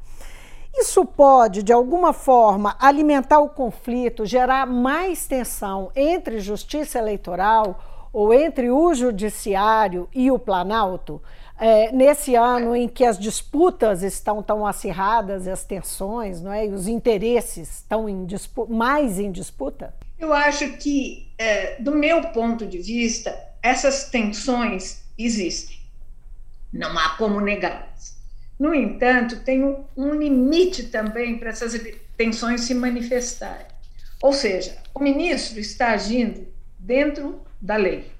Isso 0.72 1.04
pode, 1.04 1.64
de 1.64 1.72
alguma 1.72 2.12
forma, 2.12 2.76
alimentar 2.78 3.40
o 3.40 3.48
conflito, 3.48 4.24
gerar 4.24 4.66
mais 4.66 5.26
tensão 5.26 5.90
entre 5.96 6.38
justiça 6.38 6.98
eleitoral 6.98 7.80
ou 8.12 8.32
entre 8.32 8.70
o 8.70 8.94
judiciário 8.94 10.08
e 10.14 10.30
o 10.30 10.38
Planalto, 10.38 11.20
é, 11.60 11.90
nesse 11.92 12.34
ano 12.34 12.74
em 12.76 12.88
que 12.88 13.04
as 13.04 13.18
disputas 13.18 14.02
estão 14.02 14.42
tão 14.42 14.66
acirradas, 14.66 15.48
as 15.48 15.64
tensões 15.64 16.40
não 16.40 16.52
é, 16.52 16.66
e 16.66 16.72
os 16.72 16.86
interesses 16.86 17.78
estão 17.78 18.08
em 18.08 18.26
mais 18.68 19.18
em 19.18 19.32
disputa? 19.32 19.94
Eu 20.18 20.32
acho 20.32 20.72
que, 20.78 21.32
é, 21.36 21.80
do 21.80 21.92
meu 21.92 22.22
ponto 22.28 22.66
de 22.66 22.78
vista, 22.78 23.36
essas 23.62 24.08
tensões 24.08 25.02
existem. 25.18 25.78
Não 26.72 26.96
há 26.98 27.10
como 27.10 27.40
negá-las. 27.40 28.16
No 28.58 28.74
entanto, 28.74 29.40
tem 29.40 29.62
um 29.96 30.14
limite 30.14 30.84
também 30.84 31.38
para 31.38 31.50
essas 31.50 31.80
tensões 32.16 32.62
se 32.62 32.74
manifestarem. 32.74 33.66
Ou 34.20 34.32
seja, 34.32 34.76
o 34.92 35.00
ministro 35.00 35.60
está 35.60 35.90
agindo 35.90 36.46
dentro 36.78 37.40
da 37.60 37.76
lei. 37.76 38.10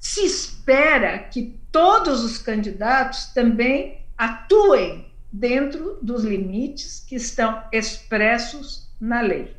Se 0.00 0.24
espera 0.24 1.18
que 1.18 1.60
todos 1.70 2.24
os 2.24 2.38
candidatos 2.38 3.26
também 3.26 4.04
atuem 4.16 5.12
dentro 5.30 5.98
dos 6.02 6.24
limites 6.24 7.04
que 7.06 7.14
estão 7.14 7.62
expressos 7.70 8.90
na 9.00 9.20
lei. 9.20 9.54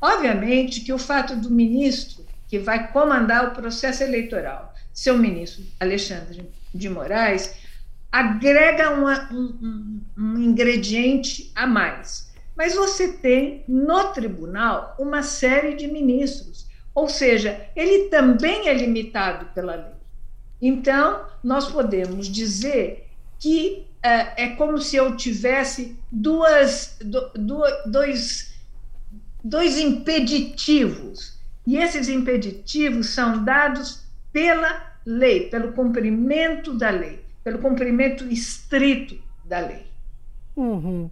Obviamente 0.00 0.80
que 0.80 0.92
o 0.92 0.98
fato 0.98 1.36
do 1.36 1.50
ministro 1.50 2.24
que 2.48 2.58
vai 2.58 2.90
comandar 2.90 3.48
o 3.48 3.50
processo 3.52 4.02
eleitoral, 4.02 4.74
seu 4.92 5.18
ministro 5.18 5.64
Alexandre 5.78 6.50
de 6.74 6.88
Moraes, 6.88 7.54
agrega 8.10 8.90
uma, 8.90 9.30
um, 9.32 10.00
um 10.16 10.38
ingrediente 10.38 11.52
a 11.54 11.66
mais. 11.66 12.32
Mas 12.56 12.74
você 12.74 13.12
tem 13.12 13.64
no 13.68 14.12
tribunal 14.12 14.96
uma 14.98 15.22
série 15.22 15.74
de 15.74 15.86
ministros, 15.86 16.65
ou 16.96 17.08
seja, 17.08 17.68
ele 17.76 18.08
também 18.08 18.68
é 18.68 18.74
limitado 18.74 19.46
pela 19.54 19.76
lei. 19.76 19.96
Então, 20.60 21.26
nós 21.44 21.70
podemos 21.70 22.26
dizer 22.26 23.08
que 23.38 23.86
é, 24.02 24.44
é 24.44 24.48
como 24.56 24.78
se 24.78 24.96
eu 24.96 25.16
tivesse 25.16 25.96
duas, 26.10 26.98
do, 27.00 27.30
dois, 27.86 28.52
dois 29.44 29.78
impeditivos, 29.78 31.38
e 31.64 31.76
esses 31.76 32.08
impeditivos 32.08 33.10
são 33.10 33.44
dados 33.44 34.04
pela 34.32 34.92
lei, 35.04 35.48
pelo 35.48 35.72
cumprimento 35.72 36.72
da 36.74 36.90
lei 36.90 37.26
pelo 37.46 37.60
cumprimento 37.60 38.24
estrito 38.24 39.16
da 39.44 39.60
lei. 39.60 39.86
Uhum. 40.56 41.08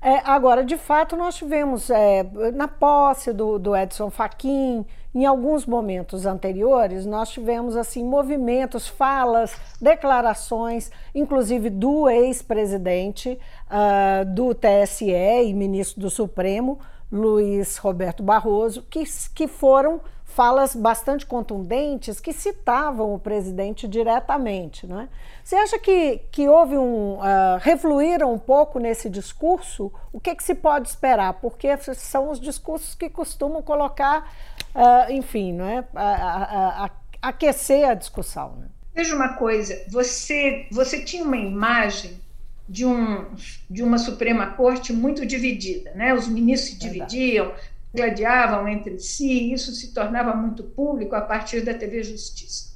É, 0.00 0.20
agora, 0.24 0.64
de 0.64 0.76
fato, 0.76 1.16
nós 1.16 1.34
tivemos 1.34 1.90
é, 1.90 2.22
na 2.54 2.68
posse 2.68 3.32
do, 3.32 3.58
do, 3.58 3.74
Edson 3.74 4.10
Fachin, 4.10 4.86
em 5.12 5.26
alguns 5.26 5.66
momentos 5.66 6.24
anteriores, 6.24 7.04
nós 7.04 7.30
tivemos 7.30 7.76
assim 7.76 8.04
movimentos, 8.04 8.86
falas, 8.86 9.56
declarações, 9.80 10.90
inclusive 11.12 11.68
do 11.68 12.08
ex-presidente 12.08 13.36
uh, 13.66 14.24
do 14.26 14.54
TSE 14.54 15.10
e 15.10 15.52
ministro 15.52 16.00
do 16.00 16.10
Supremo, 16.10 16.78
Luiz 17.10 17.78
Roberto 17.78 18.22
Barroso, 18.22 18.84
que, 18.88 19.02
que 19.34 19.48
foram 19.48 20.00
falas 20.38 20.72
bastante 20.72 21.26
contundentes 21.26 22.20
que 22.20 22.32
citavam 22.32 23.12
o 23.12 23.18
presidente 23.18 23.88
diretamente. 23.88 24.86
Não 24.86 25.00
é? 25.00 25.08
Você 25.42 25.56
acha 25.56 25.80
que, 25.80 26.20
que 26.30 26.48
houve 26.48 26.78
um. 26.78 27.14
Uh, 27.14 27.58
refluíram 27.60 28.32
um 28.32 28.38
pouco 28.38 28.78
nesse 28.78 29.10
discurso? 29.10 29.92
O 30.12 30.20
que, 30.20 30.32
que 30.36 30.44
se 30.44 30.54
pode 30.54 30.88
esperar? 30.88 31.32
Porque 31.40 31.76
são 31.76 32.30
os 32.30 32.38
discursos 32.38 32.94
que 32.94 33.10
costumam 33.10 33.60
colocar, 33.60 34.32
uh, 34.76 35.10
enfim, 35.10 35.52
não 35.52 35.66
é? 35.66 35.84
A, 35.92 36.04
a, 36.04 36.84
a, 36.84 36.90
aquecer 37.20 37.88
a 37.88 37.94
discussão. 37.94 38.54
Né? 38.60 38.68
Veja 38.94 39.16
uma 39.16 39.30
coisa: 39.30 39.76
você, 39.88 40.68
você 40.70 41.02
tinha 41.02 41.24
uma 41.24 41.36
imagem 41.36 42.20
de, 42.68 42.84
um, 42.84 43.26
de 43.68 43.82
uma 43.82 43.98
Suprema 43.98 44.48
Corte 44.48 44.92
muito 44.92 45.26
dividida, 45.26 45.90
né? 45.96 46.14
Os 46.14 46.28
ministros 46.28 46.74
se 46.74 46.78
dividiam, 46.78 47.52
gladiavam 47.94 48.68
entre 48.68 48.98
si, 48.98 49.52
isso 49.52 49.72
se 49.72 49.92
tornava 49.92 50.34
muito 50.34 50.62
público 50.62 51.14
a 51.14 51.20
partir 51.20 51.62
da 51.62 51.74
TV 51.74 52.02
Justiça. 52.02 52.68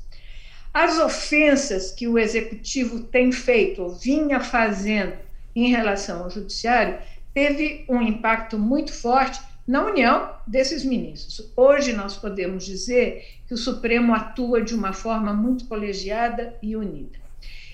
As 0.72 0.98
ofensas 0.98 1.92
que 1.92 2.08
o 2.08 2.18
executivo 2.18 3.00
tem 3.00 3.30
feito, 3.30 3.82
ou 3.82 3.90
vinha 3.90 4.40
fazendo 4.40 5.12
em 5.54 5.68
relação 5.68 6.24
ao 6.24 6.30
judiciário, 6.30 6.98
teve 7.34 7.84
um 7.88 8.00
impacto 8.00 8.58
muito 8.58 8.92
forte 8.92 9.40
na 9.66 9.84
união 9.84 10.30
desses 10.46 10.84
ministros. 10.84 11.52
Hoje 11.56 11.92
nós 11.92 12.16
podemos 12.16 12.64
dizer 12.64 13.26
que 13.46 13.54
o 13.54 13.58
Supremo 13.58 14.14
atua 14.14 14.62
de 14.62 14.74
uma 14.74 14.92
forma 14.92 15.32
muito 15.32 15.66
colegiada 15.66 16.56
e 16.62 16.74
unida. 16.74 17.18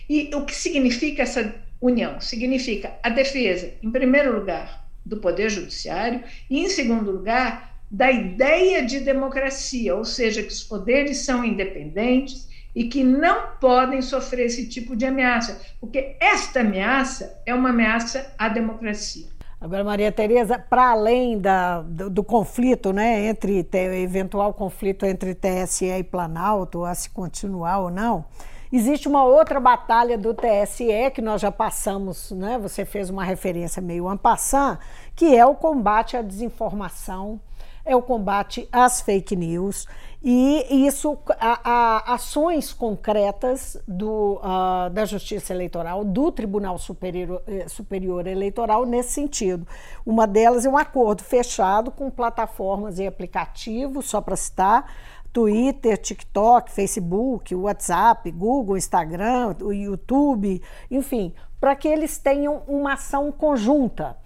E 0.09 0.30
o 0.35 0.45
que 0.45 0.54
significa 0.54 1.23
essa 1.23 1.54
união? 1.80 2.21
Significa 2.21 2.99
a 3.02 3.09
defesa, 3.09 3.73
em 3.83 3.90
primeiro 3.90 4.37
lugar, 4.38 4.88
do 5.09 5.17
Poder 5.17 5.49
Judiciário, 5.49 6.23
e, 6.49 6.61
em 6.61 6.69
segundo 6.69 7.11
lugar, 7.11 7.81
da 7.91 8.11
ideia 8.11 8.85
de 8.85 9.00
democracia, 9.00 9.97
ou 9.97 10.05
seja, 10.05 10.43
que 10.43 10.53
os 10.53 10.62
poderes 10.62 11.19
são 11.25 11.45
independentes 11.45 12.47
e 12.75 12.85
que 12.85 13.03
não 13.03 13.57
podem 13.59 14.03
sofrer 14.03 14.47
esse 14.47 14.69
tipo 14.69 14.95
de 14.95 15.07
ameaça, 15.07 15.61
porque 15.81 16.17
esta 16.21 16.61
ameaça 16.61 17.41
é 17.47 17.55
uma 17.55 17.71
ameaça 17.71 18.33
à 18.38 18.49
democracia. 18.49 19.27
Agora, 19.61 19.83
Maria 19.83 20.12
Tereza, 20.12 20.57
para 20.57 20.91
além 20.91 21.37
da, 21.38 21.81
do, 21.83 22.09
do, 22.09 22.23
conflito, 22.23 22.93
né, 22.93 23.27
entre 23.27 23.67
eventual 24.00 24.55
conflito 24.55 25.05
entre 25.05 25.35
TSE 25.35 25.87
e 25.87 26.05
Planalto, 26.05 26.85
a 26.85 26.95
se 26.95 27.11
continuar 27.11 27.81
ou 27.81 27.91
não, 27.91 28.25
Existe 28.73 29.09
uma 29.09 29.25
outra 29.25 29.59
batalha 29.59 30.19
do 30.19 30.35
TSE 30.35 31.11
que 31.15 31.23
nós 31.23 31.41
já 31.41 31.51
passamos, 31.51 32.31
né? 32.33 32.59
Você 32.59 32.85
fez 32.85 33.09
uma 33.09 33.25
referência 33.25 33.81
meio 33.81 34.09
ampassant, 34.09 34.79
que 35.17 35.35
é 35.35 35.45
o 35.45 35.55
combate 35.55 36.17
à 36.17 36.23
desinformação, 36.23 37.41
é 37.85 37.97
o 37.97 38.03
combate 38.03 38.69
às 38.71 39.01
fake 39.01 39.35
news 39.35 39.87
e 40.23 40.85
isso, 40.87 41.17
a, 41.39 41.61
a, 41.63 42.15
ações 42.15 42.73
concretas 42.73 43.81
do, 43.87 44.41
uh, 44.43 44.91
da 44.91 45.05
Justiça 45.05 45.55
Eleitoral, 45.55 46.05
do 46.05 46.33
Tribunal 46.33 46.77
Superior, 46.77 47.41
eh, 47.47 47.69
Superior 47.69 48.27
Eleitoral 48.27 48.85
nesse 48.85 49.13
sentido. 49.13 49.65
Uma 50.05 50.27
delas 50.27 50.67
é 50.67 50.69
um 50.69 50.77
acordo 50.77 51.23
fechado 51.23 51.93
com 51.93 52.11
plataformas 52.11 52.99
e 52.99 53.07
aplicativos, 53.07 54.07
só 54.07 54.21
para 54.21 54.35
citar, 54.35 54.93
Twitter, 55.33 55.97
TikTok, 55.99 56.71
Facebook, 56.71 57.55
WhatsApp, 57.55 58.31
Google, 58.31 58.77
Instagram, 58.77 59.55
o 59.63 59.73
YouTube, 59.73 60.63
enfim, 60.91 61.35
para 61.61 61.77
que 61.77 61.89
eles 61.89 62.19
tenham 62.19 62.63
uma 62.67 62.95
ação 62.95 63.31
conjunta. 63.31 64.17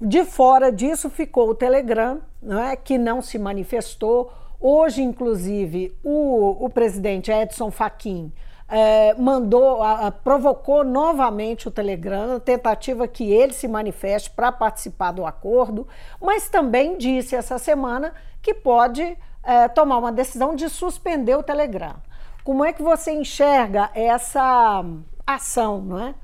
De 0.00 0.24
fora 0.24 0.70
disso 0.70 1.08
ficou 1.08 1.48
o 1.50 1.54
Telegram, 1.54 2.20
não 2.42 2.62
é, 2.62 2.76
que 2.76 2.98
não 2.98 3.22
se 3.22 3.38
manifestou. 3.38 4.30
Hoje, 4.60 5.02
inclusive, 5.02 5.96
o, 6.04 6.64
o 6.64 6.68
presidente 6.68 7.30
Edson 7.30 7.70
Fachin 7.70 8.32
é, 8.68 9.14
mandou, 9.14 9.82
a, 9.82 10.08
a, 10.08 10.10
provocou 10.10 10.84
novamente 10.84 11.68
o 11.68 11.70
Telegram, 11.70 12.38
tentativa 12.40 13.06
que 13.06 13.30
ele 13.32 13.52
se 13.52 13.68
manifeste 13.68 14.30
para 14.30 14.50
participar 14.50 15.12
do 15.12 15.24
acordo, 15.24 15.86
mas 16.20 16.48
também 16.48 16.98
disse 16.98 17.36
essa 17.36 17.58
semana 17.58 18.12
que 18.42 18.52
pode 18.52 19.16
é, 19.46 19.68
tomar 19.68 19.98
uma 19.98 20.12
decisão 20.12 20.54
de 20.54 20.68
suspender 20.68 21.36
o 21.36 21.42
Telegram. 21.42 21.94
Como 22.42 22.64
é 22.64 22.72
que 22.72 22.82
você 22.82 23.12
enxerga 23.12 23.90
essa 23.94 24.84
ação, 25.26 25.80
não 25.80 26.00
é? 26.00 26.14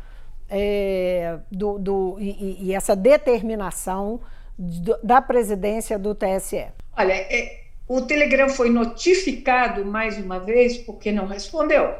é 0.51 1.39
do, 1.51 1.79
do, 1.79 2.17
e, 2.19 2.69
e, 2.69 2.75
essa 2.75 2.95
determinação 2.95 4.21
do, 4.59 4.99
da 5.03 5.23
presidência 5.23 5.99
do 5.99 6.15
TSE? 6.15 6.67
Olha, 6.97 7.13
é, 7.13 7.63
o 7.89 8.03
Telegram 8.03 8.49
foi 8.49 8.71
notificado 8.71 9.85
mais 9.85 10.19
uma 10.19 10.39
vez 10.39 10.79
porque 10.79 11.11
não 11.11 11.27
respondeu. 11.27 11.95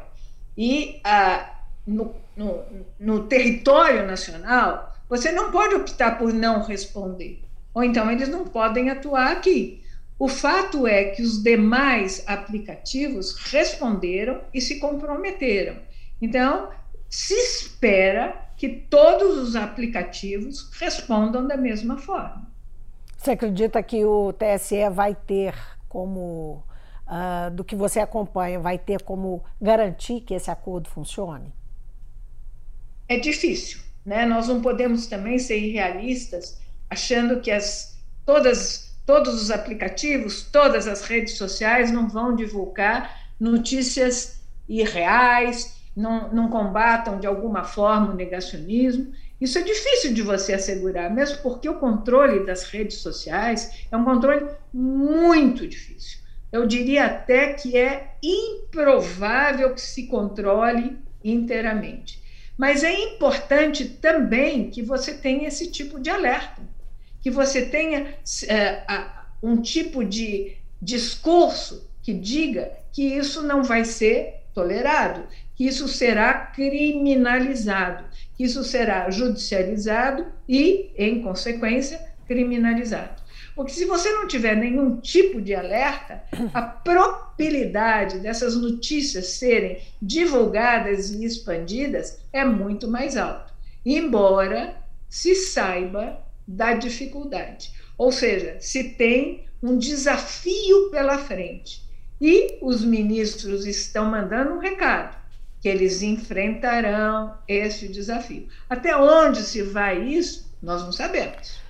E 0.57 0.99
ah, 1.03 1.49
no, 1.85 2.13
no, 2.35 2.63
no 2.99 3.23
território 3.27 4.05
nacional, 4.05 4.93
você 5.09 5.31
não 5.31 5.51
pode 5.51 5.75
optar 5.75 6.17
por 6.17 6.33
não 6.33 6.63
responder. 6.63 7.41
Ou 7.73 7.83
então 7.83 8.09
eles 8.11 8.29
não 8.29 8.45
podem 8.45 8.89
atuar 8.89 9.31
aqui. 9.31 9.82
O 10.23 10.29
fato 10.29 10.87
é 10.87 11.09
que 11.09 11.21
os 11.21 11.43
demais 11.43 12.23
aplicativos 12.25 13.35
responderam 13.51 14.39
e 14.53 14.61
se 14.61 14.79
comprometeram. 14.79 15.75
Então, 16.21 16.69
se 17.09 17.33
espera 17.33 18.47
que 18.55 18.69
todos 18.69 19.37
os 19.37 19.53
aplicativos 19.57 20.71
respondam 20.79 21.45
da 21.45 21.57
mesma 21.57 21.97
forma. 21.97 22.49
Você 23.17 23.31
acredita 23.31 23.83
que 23.83 24.05
o 24.05 24.31
TSE 24.31 24.89
vai 24.93 25.13
ter 25.13 25.53
como, 25.89 26.63
uh, 27.05 27.51
do 27.51 27.65
que 27.65 27.75
você 27.75 27.99
acompanha, 27.99 28.61
vai 28.61 28.77
ter 28.77 29.01
como 29.01 29.43
garantir 29.61 30.21
que 30.21 30.33
esse 30.33 30.49
acordo 30.49 30.87
funcione? 30.87 31.53
É 33.09 33.19
difícil, 33.19 33.81
né? 34.05 34.25
Nós 34.25 34.47
não 34.47 34.61
podemos 34.61 35.05
também 35.05 35.37
ser 35.37 35.59
irrealistas 35.59 36.61
achando 36.89 37.41
que 37.41 37.51
as, 37.51 38.01
todas 38.25 38.92
todos 39.05 39.41
os 39.41 39.51
aplicativos, 39.51 40.43
todas 40.43 40.87
as 40.87 41.03
redes 41.03 41.37
sociais 41.37 41.91
não 41.91 42.07
vão 42.07 42.35
divulgar 42.35 43.23
notícias 43.39 44.41
irreais, 44.67 45.75
não, 45.95 46.33
não 46.33 46.49
combatam 46.49 47.19
de 47.19 47.27
alguma 47.27 47.63
forma 47.63 48.11
o 48.11 48.15
negacionismo. 48.15 49.13
Isso 49.39 49.57
é 49.57 49.61
difícil 49.61 50.13
de 50.13 50.21
você 50.21 50.53
assegurar, 50.53 51.13
mesmo 51.13 51.39
porque 51.39 51.67
o 51.67 51.79
controle 51.79 52.45
das 52.45 52.63
redes 52.63 52.97
sociais 52.97 53.85
é 53.91 53.97
um 53.97 54.05
controle 54.05 54.47
muito 54.73 55.67
difícil. 55.67 56.19
Eu 56.51 56.65
diria 56.65 57.05
até 57.05 57.53
que 57.53 57.77
é 57.77 58.15
improvável 58.23 59.73
que 59.73 59.81
se 59.81 60.07
controle 60.07 60.97
inteiramente. 61.23 62.21
Mas 62.57 62.83
é 62.83 62.93
importante 62.93 63.85
também 63.85 64.69
que 64.69 64.81
você 64.81 65.15
tenha 65.15 65.47
esse 65.47 65.69
tipo 65.71 65.99
de 65.99 66.09
alerta 66.09 66.61
que 67.23 67.31
você 67.31 67.65
tenha 67.65 68.15
é, 68.49 68.83
um 69.41 69.61
tipo 69.61 70.03
de 70.03 70.57
discurso 70.81 71.89
que 72.01 72.13
diga 72.13 72.69
que 72.91 73.01
isso 73.01 73.41
não 73.41 73.63
vai 73.63 73.85
ser 73.85 74.41
tolerado, 74.53 75.23
que 75.55 75.65
isso 75.65 75.87
será 75.87 76.33
criminalizado, 76.33 78.03
que 78.35 78.43
isso 78.43 78.61
será 78.63 79.09
judicializado 79.09 80.25
e, 80.47 80.91
em 80.97 81.21
consequência, 81.21 82.05
criminalizado. 82.27 83.23
Porque 83.55 83.71
se 83.71 83.85
você 83.85 84.11
não 84.11 84.27
tiver 84.27 84.55
nenhum 84.57 84.99
tipo 84.99 85.39
de 85.39 85.55
alerta, 85.55 86.23
a 86.53 86.61
probabilidade 86.61 88.19
dessas 88.19 88.55
notícias 88.55 89.27
serem 89.27 89.79
divulgadas 90.01 91.11
e 91.11 91.23
expandidas 91.23 92.19
é 92.33 92.43
muito 92.43 92.87
mais 92.87 93.15
alta. 93.15 93.53
Embora 93.85 94.75
se 95.07 95.35
saiba 95.35 96.22
da 96.47 96.73
dificuldade. 96.73 97.71
Ou 97.97 98.11
seja, 98.11 98.57
se 98.59 98.95
tem 98.95 99.45
um 99.61 99.77
desafio 99.77 100.89
pela 100.91 101.17
frente. 101.17 101.81
E 102.19 102.57
os 102.61 102.83
ministros 102.83 103.65
estão 103.65 104.05
mandando 104.05 104.53
um 104.53 104.59
recado 104.59 105.23
que 105.61 105.69
eles 105.69 106.01
enfrentarão 106.01 107.35
esse 107.47 107.87
desafio. 107.87 108.49
Até 108.69 108.97
onde 108.97 109.41
se 109.41 109.61
vai 109.61 110.03
isso, 110.03 110.53
nós 110.61 110.83
não 110.83 110.91
sabemos. 110.91 111.61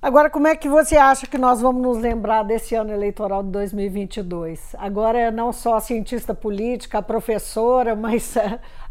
Agora, 0.00 0.30
como 0.30 0.46
é 0.46 0.54
que 0.54 0.68
você 0.68 0.96
acha 0.96 1.26
que 1.26 1.36
nós 1.36 1.60
vamos 1.60 1.82
nos 1.82 1.98
lembrar 1.98 2.44
desse 2.44 2.76
ano 2.76 2.92
eleitoral 2.92 3.42
de 3.42 3.50
2022? 3.50 4.76
Agora, 4.78 5.18
é 5.18 5.30
não 5.32 5.52
só 5.52 5.74
a 5.74 5.80
cientista 5.80 6.32
política, 6.32 6.98
a 6.98 7.02
professora, 7.02 7.96
mas 7.96 8.36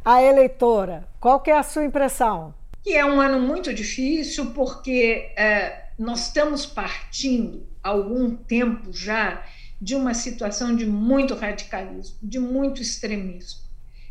a 0.03 0.21
eleitora. 0.21 1.07
Qual 1.21 1.39
que 1.39 1.51
é 1.51 1.57
a 1.57 1.63
sua 1.63 1.86
impressão? 1.86 2.53
Que 2.84 2.93
é 2.93 3.06
um 3.06 3.22
ano 3.22 3.39
muito 3.39 3.74
difícil, 3.74 4.48
porque 4.48 5.32
é, 5.38 5.86
nós 5.98 6.28
estamos 6.28 6.65
partindo 6.65 7.65
há 7.82 7.89
algum 7.89 8.36
tempo 8.36 8.91
já 8.91 9.41
de 9.80 9.96
uma 9.96 10.13
situação 10.13 10.76
de 10.76 10.86
muito 10.86 11.34
radicalismo, 11.34 12.17
de 12.22 12.39
muito 12.39 12.82
extremismo. 12.82 13.62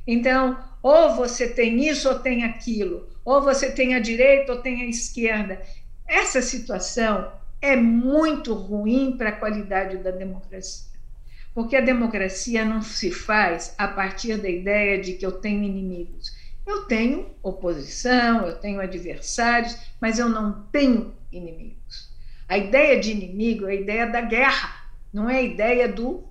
Então, 0.06 0.58
ou 0.82 1.14
você 1.14 1.48
tem 1.48 1.86
isso 1.86 2.08
ou 2.08 2.18
tem 2.18 2.44
aquilo, 2.44 3.08
ou 3.24 3.42
você 3.42 3.70
tem 3.70 3.94
a 3.94 4.00
direita 4.00 4.52
ou 4.52 4.60
tem 4.60 4.82
a 4.82 4.86
esquerda. 4.86 5.60
Essa 6.08 6.40
situação 6.40 7.30
é 7.60 7.76
muito 7.76 8.54
ruim 8.54 9.16
para 9.16 9.28
a 9.28 9.36
qualidade 9.36 9.98
da 9.98 10.10
democracia. 10.10 10.90
Porque 11.54 11.76
a 11.76 11.82
democracia 11.82 12.64
não 12.64 12.80
se 12.80 13.10
faz 13.10 13.74
a 13.76 13.86
partir 13.86 14.38
da 14.38 14.48
ideia 14.48 14.98
de 14.98 15.12
que 15.12 15.24
eu 15.24 15.32
tenho 15.32 15.62
inimigos 15.62 16.41
eu 16.66 16.84
tenho 16.84 17.30
oposição, 17.42 18.46
eu 18.46 18.56
tenho 18.58 18.80
adversários, 18.80 19.76
mas 20.00 20.18
eu 20.18 20.28
não 20.28 20.62
tenho 20.72 21.14
inimigos. 21.30 22.10
A 22.48 22.56
ideia 22.56 23.00
de 23.00 23.10
inimigo 23.10 23.66
é 23.66 23.72
a 23.72 23.74
ideia 23.74 24.06
da 24.06 24.20
guerra, 24.20 24.72
não 25.12 25.28
é 25.28 25.38
a 25.38 25.42
ideia 25.42 25.88
do 25.88 26.24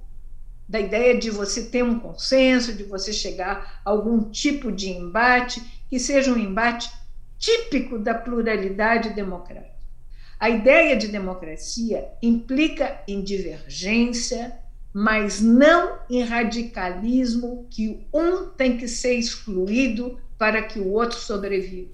da 0.68 0.80
ideia 0.80 1.18
de 1.18 1.30
você 1.30 1.64
ter 1.64 1.84
um 1.84 2.00
consenso, 2.00 2.74
de 2.74 2.84
você 2.86 3.12
chegar 3.12 3.82
a 3.84 3.90
algum 3.90 4.32
tipo 4.32 4.72
de 4.72 4.90
embate 4.90 5.62
que 5.90 6.00
seja 6.00 6.32
um 6.32 6.38
embate 6.38 6.90
típico 7.38 8.00
da 8.00 8.14
pluralidade 8.14 9.10
democrática. 9.10 9.76
A 10.40 10.50
ideia 10.50 10.96
de 10.96 11.10
democracia 11.10 12.08
implica 12.22 13.02
em 13.06 13.22
divergência, 13.22 14.58
mas 14.94 15.40
não 15.40 16.00
em 16.10 16.24
radicalismo 16.24 17.68
que 17.70 18.06
um 18.14 18.48
tem 18.48 18.78
que 18.78 18.88
ser 18.88 19.16
excluído 19.16 20.20
para 20.38 20.62
que 20.62 20.80
o 20.80 20.92
outro 20.92 21.18
sobreviva. 21.18 21.92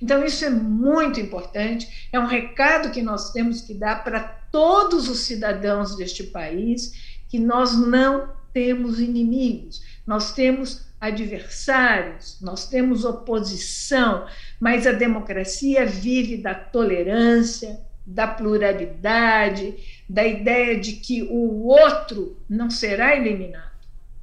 Então, 0.00 0.24
isso 0.24 0.44
é 0.44 0.50
muito 0.50 1.20
importante, 1.20 2.08
é 2.12 2.18
um 2.18 2.26
recado 2.26 2.90
que 2.90 3.02
nós 3.02 3.32
temos 3.32 3.62
que 3.62 3.74
dar 3.74 4.02
para 4.02 4.20
todos 4.20 5.08
os 5.08 5.20
cidadãos 5.20 5.96
deste 5.96 6.24
país, 6.24 6.92
que 7.28 7.38
nós 7.38 7.76
não 7.76 8.28
temos 8.52 8.98
inimigos, 8.98 9.82
nós 10.06 10.32
temos 10.32 10.84
adversários, 11.00 12.38
nós 12.40 12.68
temos 12.68 13.04
oposição, 13.04 14.26
mas 14.58 14.86
a 14.86 14.92
democracia 14.92 15.86
vive 15.86 16.36
da 16.36 16.54
tolerância, 16.54 17.80
da 18.04 18.26
pluralidade, 18.26 19.99
da 20.10 20.26
ideia 20.26 20.76
de 20.76 20.94
que 20.94 21.22
o 21.22 21.66
outro 21.68 22.36
não 22.48 22.68
será 22.68 23.14
eliminado. 23.14 23.70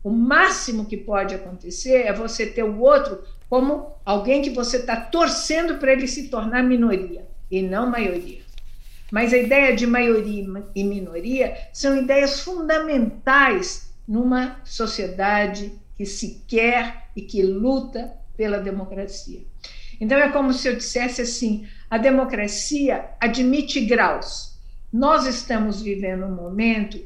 O 0.03 0.09
máximo 0.09 0.85
que 0.85 0.97
pode 0.97 1.33
acontecer 1.33 2.01
é 2.01 2.11
você 2.11 2.45
ter 2.45 2.63
o 2.63 2.81
outro 2.81 3.23
como 3.49 3.93
alguém 4.03 4.41
que 4.41 4.49
você 4.49 4.77
está 4.77 4.97
torcendo 4.97 5.75
para 5.75 5.93
ele 5.93 6.05
se 6.05 6.27
tornar 6.27 6.61
minoria 6.61 7.25
e 7.49 7.61
não 7.61 7.89
maioria. 7.89 8.41
Mas 9.09 9.33
a 9.33 9.37
ideia 9.37 9.73
de 9.73 9.87
maioria 9.87 10.45
e 10.75 10.83
minoria 10.83 11.57
são 11.71 11.97
ideias 11.97 12.41
fundamentais 12.41 13.89
numa 14.05 14.59
sociedade 14.65 15.71
que 15.95 16.05
se 16.05 16.43
quer 16.49 17.07
e 17.15 17.21
que 17.21 17.41
luta 17.41 18.11
pela 18.35 18.57
democracia. 18.57 19.39
Então 20.01 20.17
é 20.17 20.29
como 20.33 20.51
se 20.51 20.67
eu 20.67 20.75
dissesse 20.75 21.21
assim: 21.21 21.65
a 21.89 21.97
democracia 21.97 23.05
admite 23.21 23.79
graus. 23.85 24.56
Nós 24.91 25.25
estamos 25.25 25.81
vivendo 25.81 26.25
um 26.25 26.35
momento 26.35 26.99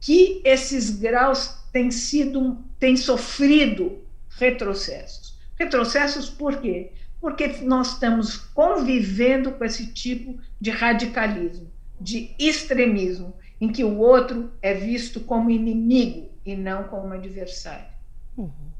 que 0.00 0.40
esses 0.44 0.90
graus 0.90 1.58
têm 1.72 1.90
sido 1.90 2.58
têm 2.78 2.96
sofrido 2.96 3.98
retrocessos. 4.30 5.38
Retrocessos 5.58 6.30
por 6.30 6.60
quê? 6.60 6.92
Porque 7.20 7.46
nós 7.62 7.92
estamos 7.92 8.36
convivendo 8.36 9.52
com 9.52 9.64
esse 9.64 9.88
tipo 9.88 10.40
de 10.58 10.70
radicalismo, 10.70 11.70
de 12.00 12.34
extremismo, 12.38 13.34
em 13.60 13.70
que 13.70 13.84
o 13.84 13.98
outro 13.98 14.50
é 14.62 14.72
visto 14.72 15.20
como 15.20 15.50
inimigo 15.50 16.30
e 16.46 16.56
não 16.56 16.84
como 16.84 17.12
adversário. 17.12 17.84
Uhum. 18.36 18.70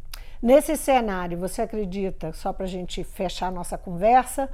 Nesse 0.43 0.75
cenário, 0.75 1.37
você 1.37 1.61
acredita, 1.61 2.33
só 2.33 2.51
para 2.51 2.65
a 2.65 2.69
gente 2.69 3.05
fechar 3.05 3.49
a 3.49 3.51
nossa 3.51 3.77
conversa, 3.77 4.49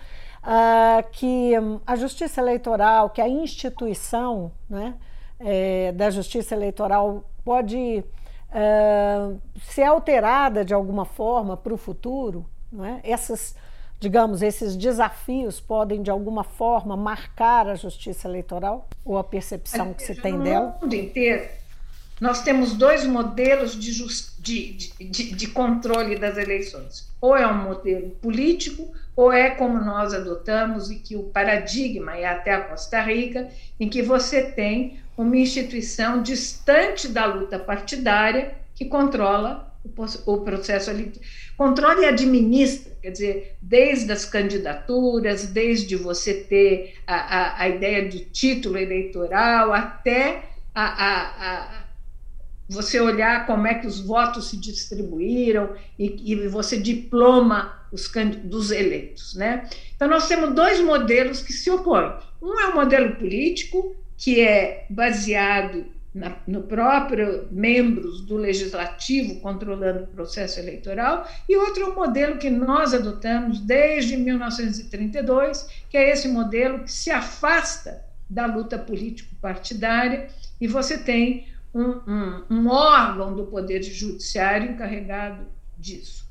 uh, 0.46 1.10
que 1.10 1.58
um, 1.58 1.80
a 1.84 1.96
justiça 1.96 2.40
eleitoral, 2.40 3.10
que 3.10 3.20
a 3.20 3.28
instituição 3.28 4.52
né, 4.70 4.94
é, 5.40 5.92
da 5.92 6.08
justiça 6.10 6.54
eleitoral 6.54 7.28
pode 7.44 8.04
uh, 8.50 9.40
ser 9.60 9.82
alterada 9.82 10.64
de 10.64 10.72
alguma 10.72 11.04
forma 11.04 11.56
para 11.56 11.74
o 11.74 11.76
futuro? 11.76 12.46
Não 12.72 12.84
é? 12.84 13.00
Essas 13.02 13.54
digamos, 13.98 14.42
esses 14.42 14.76
desafios 14.76 15.58
podem 15.58 16.02
de 16.02 16.10
alguma 16.10 16.44
forma 16.44 16.96
marcar 16.96 17.66
a 17.66 17.74
justiça 17.74 18.28
eleitoral 18.28 18.86
ou 19.04 19.16
a 19.16 19.24
percepção 19.24 19.94
que 19.94 20.02
se 20.02 20.14
tem 20.14 20.38
dela? 20.38 20.76
No 20.76 20.82
mundo 20.82 20.94
inteiro, 20.94 21.48
nós 22.20 22.42
temos 22.42 22.72
dois 22.72 23.04
modelos 23.04 23.78
de, 23.78 23.92
de, 24.38 24.90
de, 24.98 25.34
de, 25.34 25.46
controle 25.48 26.16
das 26.16 26.38
eleições. 26.38 27.10
Ou 27.20 27.36
é 27.36 27.46
um 27.46 27.62
modelo 27.62 28.10
político, 28.22 28.90
ou 29.14 29.32
é 29.32 29.50
como 29.50 29.78
nós 29.78 30.14
adotamos, 30.14 30.90
e 30.90 30.96
que 30.96 31.14
o 31.14 31.24
paradigma 31.24 32.16
é 32.16 32.26
até 32.26 32.54
a 32.54 32.62
Costa 32.62 33.02
Rica, 33.02 33.48
em 33.78 33.88
que 33.88 34.00
você 34.00 34.42
tem 34.42 34.98
uma 35.16 35.36
instituição 35.36 36.22
distante 36.22 37.08
da 37.08 37.26
luta 37.26 37.58
partidária 37.58 38.54
que 38.74 38.86
controla 38.86 39.74
o 40.26 40.38
processo 40.38 40.90
ali, 40.90 41.12
controla 41.56 42.02
e 42.02 42.06
administra, 42.06 42.92
quer 43.00 43.10
dizer, 43.10 43.56
desde 43.62 44.10
as 44.10 44.24
candidaturas, 44.24 45.46
desde 45.46 45.94
você 45.94 46.34
ter 46.34 46.96
a, 47.06 47.14
a, 47.14 47.62
a 47.62 47.68
ideia 47.68 48.08
de 48.08 48.20
título 48.20 48.76
eleitoral, 48.76 49.72
até 49.72 50.42
a, 50.74 50.84
a, 50.84 51.85
você 52.68 53.00
olhar 53.00 53.46
como 53.46 53.66
é 53.66 53.74
que 53.74 53.86
os 53.86 54.00
votos 54.00 54.50
se 54.50 54.56
distribuíram 54.56 55.74
e, 55.98 56.32
e 56.32 56.48
você 56.48 56.76
diploma 56.76 57.80
os 57.92 58.10
dos 58.44 58.70
eleitos, 58.70 59.34
né? 59.34 59.68
Então 59.94 60.08
nós 60.08 60.26
temos 60.26 60.54
dois 60.54 60.80
modelos 60.80 61.42
que 61.42 61.52
se 61.52 61.70
opõem. 61.70 62.12
Um 62.42 62.58
é 62.60 62.68
o 62.68 62.74
modelo 62.74 63.14
político 63.16 63.94
que 64.16 64.40
é 64.40 64.86
baseado 64.90 65.84
na, 66.16 66.34
no 66.46 66.62
próprio 66.62 67.46
membros 67.50 68.22
do 68.22 68.36
legislativo 68.36 69.38
controlando 69.40 70.04
o 70.04 70.06
processo 70.06 70.58
eleitoral, 70.58 71.28
e 71.46 71.56
outro 71.56 71.82
é 71.82 71.86
o 71.86 71.94
modelo 71.94 72.38
que 72.38 72.48
nós 72.48 72.94
adotamos 72.94 73.60
desde 73.60 74.16
1932, 74.16 75.68
que 75.90 75.96
é 75.98 76.10
esse 76.10 76.26
modelo 76.28 76.80
que 76.80 76.90
se 76.90 77.10
afasta 77.10 78.02
da 78.28 78.46
luta 78.46 78.78
político-partidária, 78.78 80.28
e 80.58 80.66
você 80.66 80.96
tem 80.96 81.46
um, 81.76 82.00
um, 82.10 82.44
um 82.50 82.68
órgão 82.68 83.36
do 83.36 83.44
Poder 83.44 83.82
Judiciário 83.82 84.70
encarregado 84.70 85.46
disso. 85.76 86.26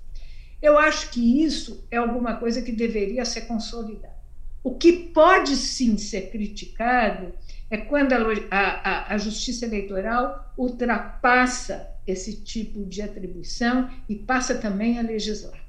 Eu 0.59 0.79
acho 0.79 1.11
que 1.11 1.43
isso 1.43 1.85
é 1.91 1.97
alguma 1.97 2.37
coisa 2.37 2.63
que 2.63 2.71
deveria 2.71 3.23
ser 3.23 3.41
consolidada. 3.41 4.15
O 4.63 4.73
que 4.73 4.91
pode 4.91 5.55
sim 5.55 5.95
ser 5.97 6.31
criticado 6.31 7.31
é 7.69 7.77
quando 7.77 8.13
a, 8.13 8.23
a, 8.49 9.13
a 9.13 9.17
justiça 9.19 9.65
eleitoral 9.65 10.51
ultrapassa 10.57 11.91
esse 12.07 12.41
tipo 12.41 12.83
de 12.83 13.03
atribuição 13.03 13.89
e 14.09 14.15
passa 14.15 14.55
também 14.55 14.97
a 14.97 15.03
legislar. 15.03 15.63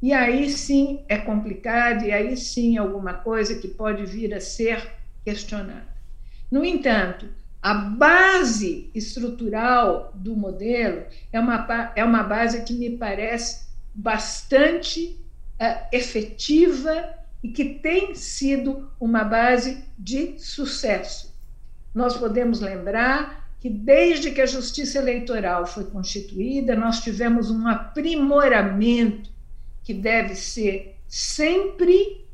E 0.00 0.12
aí 0.12 0.50
sim 0.50 1.04
é 1.08 1.18
complicado, 1.18 2.04
e 2.04 2.12
aí 2.12 2.36
sim 2.36 2.78
alguma 2.78 3.14
coisa 3.14 3.58
que 3.58 3.68
pode 3.68 4.06
vir 4.06 4.32
a 4.34 4.40
ser 4.40 4.90
questionada. 5.24 5.94
No 6.50 6.64
entanto, 6.64 7.26
a 7.66 7.74
base 7.74 8.92
estrutural 8.94 10.12
do 10.14 10.36
modelo 10.36 11.02
é 11.32 11.40
uma, 11.40 11.92
é 11.96 12.04
uma 12.04 12.22
base 12.22 12.62
que 12.62 12.72
me 12.72 12.96
parece 12.96 13.66
bastante 13.92 15.18
uh, 15.60 15.84
efetiva 15.90 17.12
e 17.42 17.48
que 17.48 17.64
tem 17.64 18.14
sido 18.14 18.88
uma 19.00 19.24
base 19.24 19.82
de 19.98 20.38
sucesso. 20.38 21.34
Nós 21.92 22.16
podemos 22.16 22.60
lembrar 22.60 23.50
que, 23.58 23.68
desde 23.68 24.30
que 24.30 24.40
a 24.40 24.46
Justiça 24.46 24.98
Eleitoral 24.98 25.66
foi 25.66 25.86
constituída, 25.86 26.76
nós 26.76 27.00
tivemos 27.00 27.50
um 27.50 27.66
aprimoramento 27.66 29.28
que 29.82 29.92
deve 29.92 30.36
ser 30.36 31.00
sempre 31.08 32.24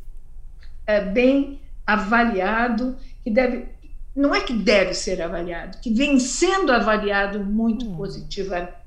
é, 0.87 1.01
bem 1.01 1.59
avaliado, 1.87 2.99
que 3.25 3.31
deve. 3.31 3.73
Não 4.15 4.35
é 4.35 4.41
que 4.41 4.53
deve 4.53 4.95
ser 4.95 5.23
avaliado, 5.23 5.79
que 5.79 5.93
vem 5.93 6.19
sendo 6.19 6.71
avaliado 6.71 7.41
muito 7.41 7.87
hum. 7.87 7.97
positivamente. 7.97 8.83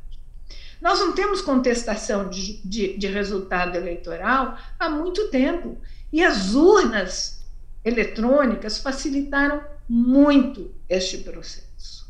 Nós 0.81 0.99
não 0.99 1.13
temos 1.13 1.41
contestação 1.41 2.29
de, 2.29 2.61
de, 2.63 2.97
de 2.97 3.07
resultado 3.07 3.75
eleitoral 3.75 4.57
há 4.77 4.89
muito 4.89 5.29
tempo. 5.29 5.77
E 6.13 6.23
as 6.23 6.53
urnas 6.53 7.43
eletrônicas 7.83 8.79
facilitaram 8.79 9.61
muito 9.87 10.73
este 10.87 11.17
processo. 11.19 12.07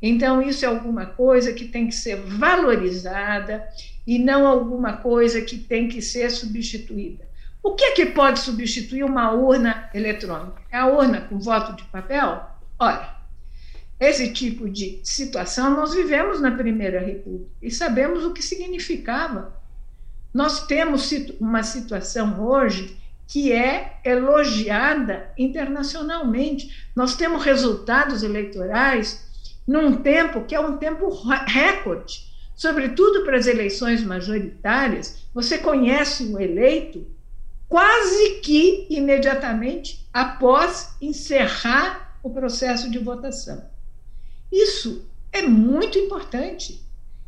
Então, 0.00 0.42
isso 0.42 0.64
é 0.64 0.68
alguma 0.68 1.06
coisa 1.06 1.52
que 1.52 1.66
tem 1.66 1.88
que 1.88 1.94
ser 1.94 2.16
valorizada 2.16 3.66
e 4.06 4.18
não 4.18 4.46
alguma 4.46 4.98
coisa 4.98 5.40
que 5.40 5.58
tem 5.58 5.88
que 5.88 6.02
ser 6.02 6.30
substituída. 6.30 7.26
O 7.66 7.74
que 7.74 7.84
é 7.84 7.90
que 7.90 8.06
pode 8.06 8.38
substituir 8.38 9.02
uma 9.02 9.32
urna 9.32 9.90
eletrônica? 9.92 10.62
É 10.70 10.78
a 10.78 10.86
urna 10.86 11.22
com 11.22 11.40
voto 11.40 11.74
de 11.74 11.82
papel? 11.82 12.40
Olha, 12.78 13.12
esse 13.98 14.32
tipo 14.32 14.70
de 14.70 15.00
situação 15.02 15.74
nós 15.74 15.92
vivemos 15.92 16.40
na 16.40 16.52
Primeira 16.52 17.00
República 17.00 17.50
e 17.60 17.68
sabemos 17.68 18.24
o 18.24 18.32
que 18.32 18.40
significava. 18.40 19.60
Nós 20.32 20.64
temos 20.68 21.10
uma 21.40 21.64
situação 21.64 22.40
hoje 22.40 22.96
que 23.26 23.50
é 23.50 23.98
elogiada 24.04 25.32
internacionalmente. 25.36 26.88
Nós 26.94 27.16
temos 27.16 27.42
resultados 27.42 28.22
eleitorais 28.22 29.26
num 29.66 29.96
tempo 29.96 30.44
que 30.44 30.54
é 30.54 30.60
um 30.60 30.76
tempo 30.76 31.08
recorde, 31.48 32.32
sobretudo 32.54 33.24
para 33.24 33.36
as 33.36 33.48
eleições 33.48 34.04
majoritárias. 34.04 35.26
Você 35.34 35.58
conhece 35.58 36.26
o 36.26 36.40
eleito 36.40 37.15
quase 37.68 38.40
que 38.40 38.86
imediatamente 38.90 40.08
após 40.12 40.96
encerrar 41.00 42.18
o 42.22 42.30
processo 42.30 42.90
de 42.90 42.98
votação. 42.98 43.64
Isso 44.50 45.08
é 45.32 45.42
muito 45.42 45.98
importante. 45.98 46.84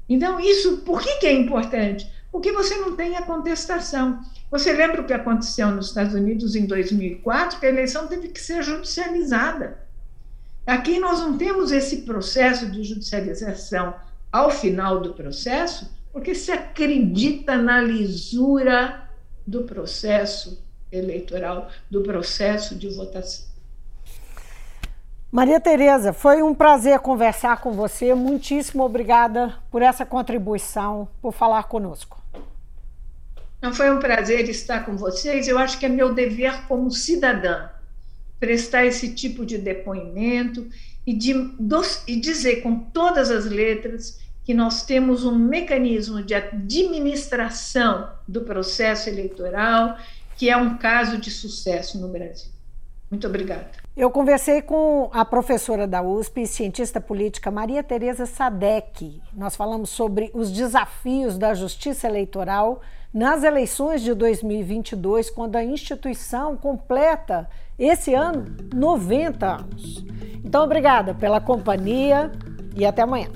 Então, 0.09 0.41
isso, 0.41 0.79
por 0.79 1.01
que, 1.03 1.17
que 1.17 1.27
é 1.27 1.33
importante? 1.33 2.11
Porque 2.33 2.53
você 2.53 2.77
não 2.77 2.97
tem 2.97 3.17
a 3.17 3.23
contestação. 3.23 4.21
Você 4.51 4.73
lembra 4.73 5.03
o 5.03 5.05
que 5.05 5.13
aconteceu 5.13 5.71
nos 5.71 5.89
Estados 5.89 6.15
Unidos 6.15 6.55
em 6.55 6.67
2004? 6.67 7.59
Que 7.59 7.67
a 7.67 7.71
eleição 7.71 8.07
teve 8.07 8.29
que 8.29 8.41
ser 8.41 8.63
judicializada. 8.63 9.87
Aqui 10.67 10.99
nós 10.99 11.21
não 11.21 11.37
temos 11.37 11.73
esse 11.73 12.03
processo 12.03 12.71
de 12.71 12.83
judicialização 12.85 13.95
ao 14.31 14.51
final 14.51 15.01
do 15.01 15.15
processo, 15.15 15.91
porque 16.13 16.35
se 16.35 16.53
acredita 16.53 17.57
na 17.57 17.81
lisura 17.81 19.08
do 19.49 19.63
processo 19.63 20.63
eleitoral, 20.93 21.71
do 21.91 22.03
processo 22.03 22.75
de 22.75 22.89
votação. 22.89 23.49
Maria 25.33 25.59
Tereza, 25.59 26.13
foi 26.13 26.43
um 26.43 26.55
prazer 26.55 26.99
conversar 27.01 27.61
com 27.61 27.73
você. 27.73 28.15
Muitíssimo 28.15 28.83
obrigada 28.83 29.55
por 29.71 29.81
essa 29.81 30.05
contribuição, 30.05 31.09
por 31.21 31.33
falar 31.33 31.65
conosco. 31.65 32.23
Não 33.61 33.73
foi 33.73 33.91
um 33.91 33.99
prazer 33.99 34.49
estar 34.49 34.85
com 34.85 34.97
vocês. 34.97 35.49
Eu 35.49 35.59
acho 35.59 35.79
que 35.79 35.87
é 35.87 35.89
meu 35.89 36.15
dever 36.15 36.67
como 36.67 36.91
cidadã 36.91 37.69
prestar 38.39 38.85
esse 38.87 39.15
tipo 39.15 39.45
de 39.45 39.59
depoimento 39.59 40.69
e, 41.07 41.15
de, 41.15 41.33
e 42.07 42.17
dizer 42.21 42.63
com 42.63 42.79
todas 42.79 43.31
as 43.31 43.47
letras 43.47 44.21
que 44.49 44.55
nós 44.55 44.83
temos 44.83 45.27
um 45.27 45.39
mecanismo 45.39 46.23
de 46.23 46.33
administração 46.33 48.09
do 48.27 48.41
processo 48.41 49.11
eleitoral 49.11 49.99
que 50.39 50.49
é 50.49 50.57
um 50.57 50.79
caso 50.79 51.19
de 51.19 51.31
sucesso 51.31 52.01
no 52.01 52.09
Brasil. 52.09 52.51
Muito 53.11 53.27
obrigada. 53.27 53.69
Eu 53.95 54.11
conversei 54.11 54.63
com 54.63 55.11
a 55.13 55.23
professora 55.23 55.87
da 55.87 56.01
USP, 56.01 56.47
cientista 56.47 56.99
política 56.99 57.51
Maria 57.51 57.83
Tereza 57.83 58.25
Sadek. 58.25 59.21
Nós 59.35 59.55
falamos 59.55 59.91
sobre 59.91 60.31
os 60.33 60.51
desafios 60.51 61.37
da 61.37 61.53
justiça 61.53 62.07
eleitoral 62.07 62.81
nas 63.13 63.43
eleições 63.43 64.01
de 64.01 64.15
2022, 64.15 65.29
quando 65.29 65.57
a 65.57 65.65
instituição 65.65 66.57
completa 66.57 67.47
esse 67.79 68.15
ano 68.15 68.47
90 68.75 69.47
anos. 69.47 70.07
Então, 70.43 70.65
obrigada 70.65 71.15
pela 71.15 71.39
companhia 71.39 72.33
e 72.75 72.87
até 72.87 73.03
amanhã. 73.03 73.29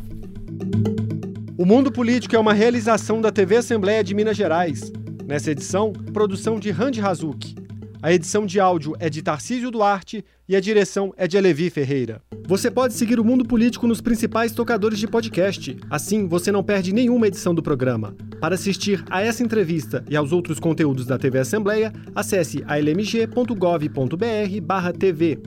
O 1.58 1.66
Mundo 1.66 1.92
Político 1.92 2.34
é 2.34 2.38
uma 2.38 2.54
realização 2.54 3.20
da 3.20 3.30
TV 3.30 3.56
Assembleia 3.56 4.02
de 4.02 4.14
Minas 4.14 4.34
Gerais. 4.36 4.90
Nessa 5.26 5.50
edição, 5.50 5.92
produção 5.92 6.58
de 6.58 6.70
Randy 6.70 7.02
Hazuki. 7.02 7.54
A 8.00 8.10
edição 8.10 8.46
de 8.46 8.58
áudio 8.58 8.94
é 8.98 9.10
de 9.10 9.20
Tarcísio 9.22 9.70
Duarte 9.70 10.24
e 10.48 10.56
a 10.56 10.60
direção 10.60 11.12
é 11.14 11.28
de 11.28 11.36
Alevi 11.36 11.68
Ferreira. 11.68 12.22
Você 12.48 12.70
pode 12.70 12.94
seguir 12.94 13.20
o 13.20 13.24
Mundo 13.24 13.44
Político 13.44 13.86
nos 13.86 14.00
principais 14.00 14.52
tocadores 14.52 14.98
de 14.98 15.06
podcast. 15.06 15.76
Assim, 15.90 16.26
você 16.26 16.50
não 16.50 16.64
perde 16.64 16.90
nenhuma 16.92 17.26
edição 17.26 17.54
do 17.54 17.62
programa. 17.62 18.16
Para 18.40 18.54
assistir 18.54 19.04
a 19.10 19.22
essa 19.22 19.42
entrevista 19.42 20.02
e 20.08 20.16
aos 20.16 20.32
outros 20.32 20.58
conteúdos 20.58 21.04
da 21.04 21.18
TV 21.18 21.38
Assembleia, 21.38 21.92
acesse 22.14 22.64
almg.gov.br/tv. 22.66 25.38